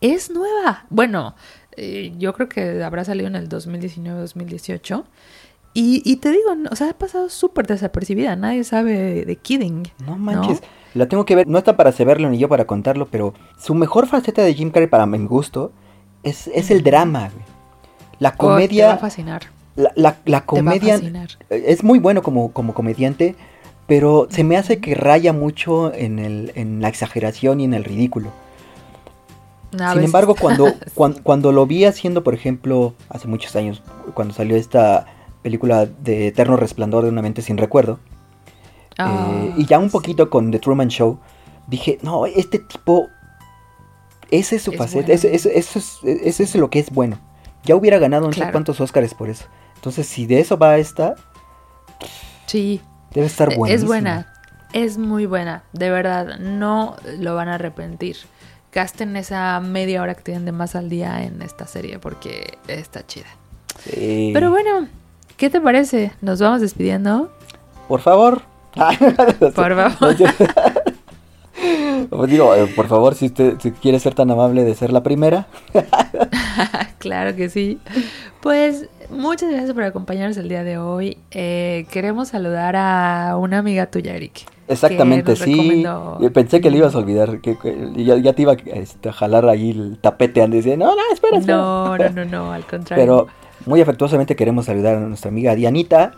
[0.00, 0.86] Es nueva.
[0.90, 1.34] Bueno,
[1.76, 5.04] eh, yo creo que habrá salido en el 2019-2018.
[5.74, 8.34] Y, y, te digo, o sea, ha pasado súper desapercibida.
[8.36, 9.88] Nadie sabe de Kidding.
[10.04, 10.62] No manches.
[10.94, 14.06] La tengo que ver, no está para saberlo ni yo para contarlo, pero su mejor
[14.06, 15.70] faceta de Jim Carrey para mi gusto
[16.22, 17.30] es, es el drama.
[18.18, 18.84] La comedia...
[18.84, 19.42] te va a fascinar.
[19.76, 21.00] La, la, comedia
[21.50, 23.36] es muy bueno como, como comediante,
[23.86, 27.84] pero se me hace que raya mucho en, el, en la exageración y en el
[27.84, 28.32] ridículo.
[29.70, 30.72] Sin embargo, cuando,
[31.22, 33.82] cuando, lo vi haciendo, por ejemplo, hace muchos años,
[34.14, 35.06] cuando salió esta
[35.42, 37.98] película de Eterno Resplandor de una mente sin recuerdo,
[38.98, 41.20] eh, y ya un poquito con The Truman Show,
[41.68, 43.08] dije, no, este tipo,
[44.30, 47.18] ese es su faceta, ese, es, lo que es bueno.
[47.64, 49.44] Ya hubiera ganado no sé cuántos Oscars por eso.
[49.76, 51.14] Entonces, si de eso va esta,
[52.46, 52.80] sí,
[53.12, 53.74] debe estar buena.
[53.74, 54.34] Es buena,
[54.72, 58.16] es muy buena, de verdad, no lo van a arrepentir.
[58.72, 63.06] Gasten esa media hora que tienen de más al día en esta serie porque está
[63.06, 63.26] chida.
[63.82, 64.30] Sí.
[64.34, 64.88] Pero bueno,
[65.38, 66.12] ¿qué te parece?
[66.20, 67.30] ¿Nos vamos despidiendo?
[67.86, 68.42] Por favor.
[69.54, 70.16] Por favor.
[72.28, 75.48] Digo, eh, por favor, si usted quiere ser tan amable de ser la primera.
[76.98, 77.80] claro que sí.
[78.40, 81.18] Pues muchas gracias por acompañarnos el día de hoy.
[81.32, 84.46] Eh, queremos saludar a una amiga tuya, Eric.
[84.68, 85.84] Exactamente, sí.
[86.32, 87.56] Pensé que le ibas a olvidar, que,
[87.96, 91.56] ya, te iba este, a jalar ahí el tapete antes de no, no, espera, espera.
[91.56, 93.02] No, no, no, no, al contrario.
[93.02, 96.12] Pero muy afectuosamente queremos saludar a nuestra amiga Dianita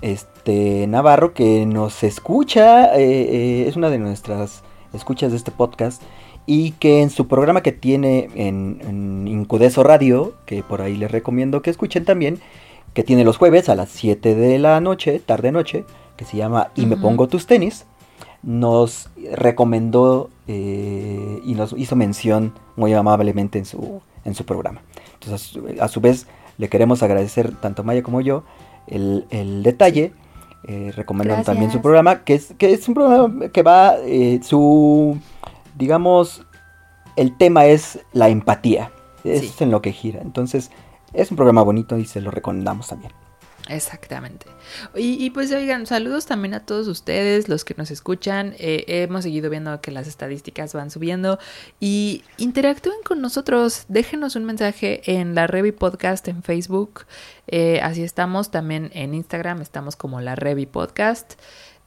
[0.00, 4.62] este Navarro, que nos escucha, eh, eh, es una de nuestras
[4.92, 6.02] escuchas de este podcast
[6.46, 11.10] y que en su programa que tiene en, en Incudeso Radio, que por ahí les
[11.10, 12.40] recomiendo que escuchen también,
[12.94, 15.84] que tiene los jueves a las 7 de la noche, tarde noche,
[16.16, 17.84] que se llama Y me pongo tus tenis,
[18.42, 24.80] nos recomendó eh, y nos hizo mención muy amablemente en su, en su programa.
[25.14, 26.26] Entonces, a su, vez,
[26.58, 28.44] le queremos agradecer tanto Maya como yo
[28.86, 30.12] el, el detalle
[30.64, 35.16] eh, recomendando también su programa, que es, que es un programa que va, eh, su,
[35.76, 36.42] digamos,
[37.16, 38.90] el tema es la empatía,
[39.24, 40.20] es en lo que gira.
[40.20, 40.70] Entonces,
[41.12, 43.12] es un programa bonito y se lo recomendamos también.
[43.68, 44.46] Exactamente.
[44.94, 48.54] Y, pues oigan, saludos también a todos ustedes, los que nos escuchan.
[48.58, 51.38] Eh, hemos seguido viendo que las estadísticas van subiendo
[51.80, 53.84] y interactúen con nosotros.
[53.88, 57.06] Déjenos un mensaje en la Revi Podcast en Facebook.
[57.46, 61.34] Eh, así estamos también en Instagram, estamos como la Revi Podcast.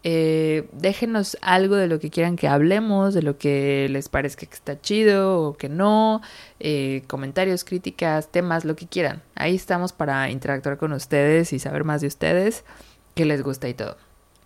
[0.04, 4.56] Eh, déjenos algo de lo que quieran que hablemos, de lo que les parezca que
[4.56, 6.22] está chido o que no,
[6.60, 9.22] eh, comentarios, críticas, temas, lo que quieran.
[9.36, 12.64] Ahí estamos para interactuar con ustedes y saber más de ustedes,
[13.14, 13.96] qué les gusta y todo.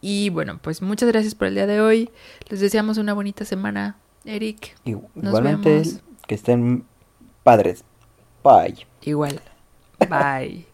[0.01, 2.09] Y bueno, pues muchas gracias por el día de hoy.
[2.49, 3.95] Les deseamos una bonita semana,
[4.25, 4.75] Eric.
[4.83, 5.83] Igualmente,
[6.27, 6.85] que estén
[7.43, 7.85] padres.
[8.43, 8.85] Bye.
[9.01, 9.41] Igual.
[10.09, 10.65] Bye.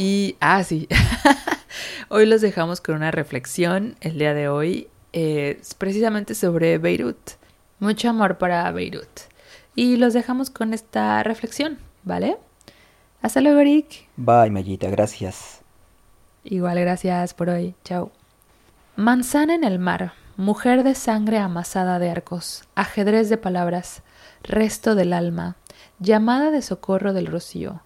[0.00, 0.88] Y, ah, sí.
[2.08, 7.32] Hoy los dejamos con una reflexión el día de hoy, eh, precisamente sobre Beirut.
[7.80, 9.10] Mucho amor para Beirut.
[9.74, 12.38] Y los dejamos con esta reflexión, ¿vale?
[13.20, 14.08] Hasta luego, Rick.
[14.16, 15.60] Bye, Mayita, gracias.
[16.44, 17.74] Igual, gracias por hoy.
[17.84, 18.10] Chao.
[18.96, 24.02] Manzana en el mar, mujer de sangre amasada de arcos, ajedrez de palabras,
[24.44, 25.56] resto del alma,
[25.98, 27.82] llamada de socorro del rocío,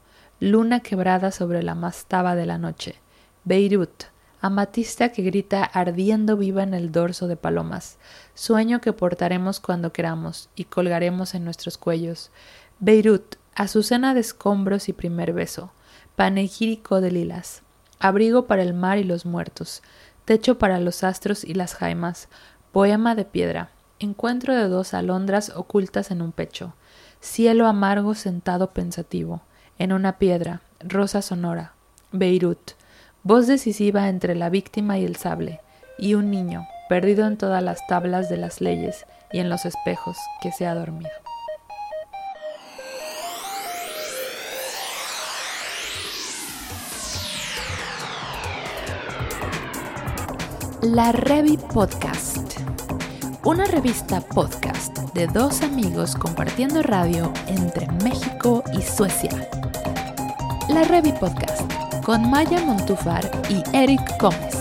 [0.51, 2.97] luna quebrada sobre la mastaba de la noche,
[3.45, 4.05] Beirut,
[4.43, 7.97] amatista que grita ardiendo viva en el dorso de palomas,
[8.35, 12.31] sueño que portaremos cuando queramos y colgaremos en nuestros cuellos.
[12.79, 15.73] Beirut, azucena de escombros y primer beso,
[16.15, 17.63] panegírico de lilas,
[17.99, 19.83] abrigo para el mar y los muertos,
[20.27, 22.29] techo para los astros y las jaimas,
[22.71, 26.75] poema de piedra, encuentro de dos alondras ocultas en un pecho,
[27.23, 29.41] cielo amargo sentado pensativo,
[29.79, 31.73] en una piedra, rosa sonora,
[32.13, 32.73] Beirut,
[33.23, 35.61] voz decisiva entre la víctima y el sable,
[35.99, 40.17] y un niño, perdido en todas las tablas de las leyes y en los espejos,
[40.43, 41.11] que se ha dormido.
[50.83, 52.59] La Revi Podcast.
[53.43, 59.49] Una revista podcast de dos amigos compartiendo radio entre México y Suecia.
[60.69, 61.71] La Revi Podcast
[62.05, 64.54] con Maya Montufar y Eric Gómez.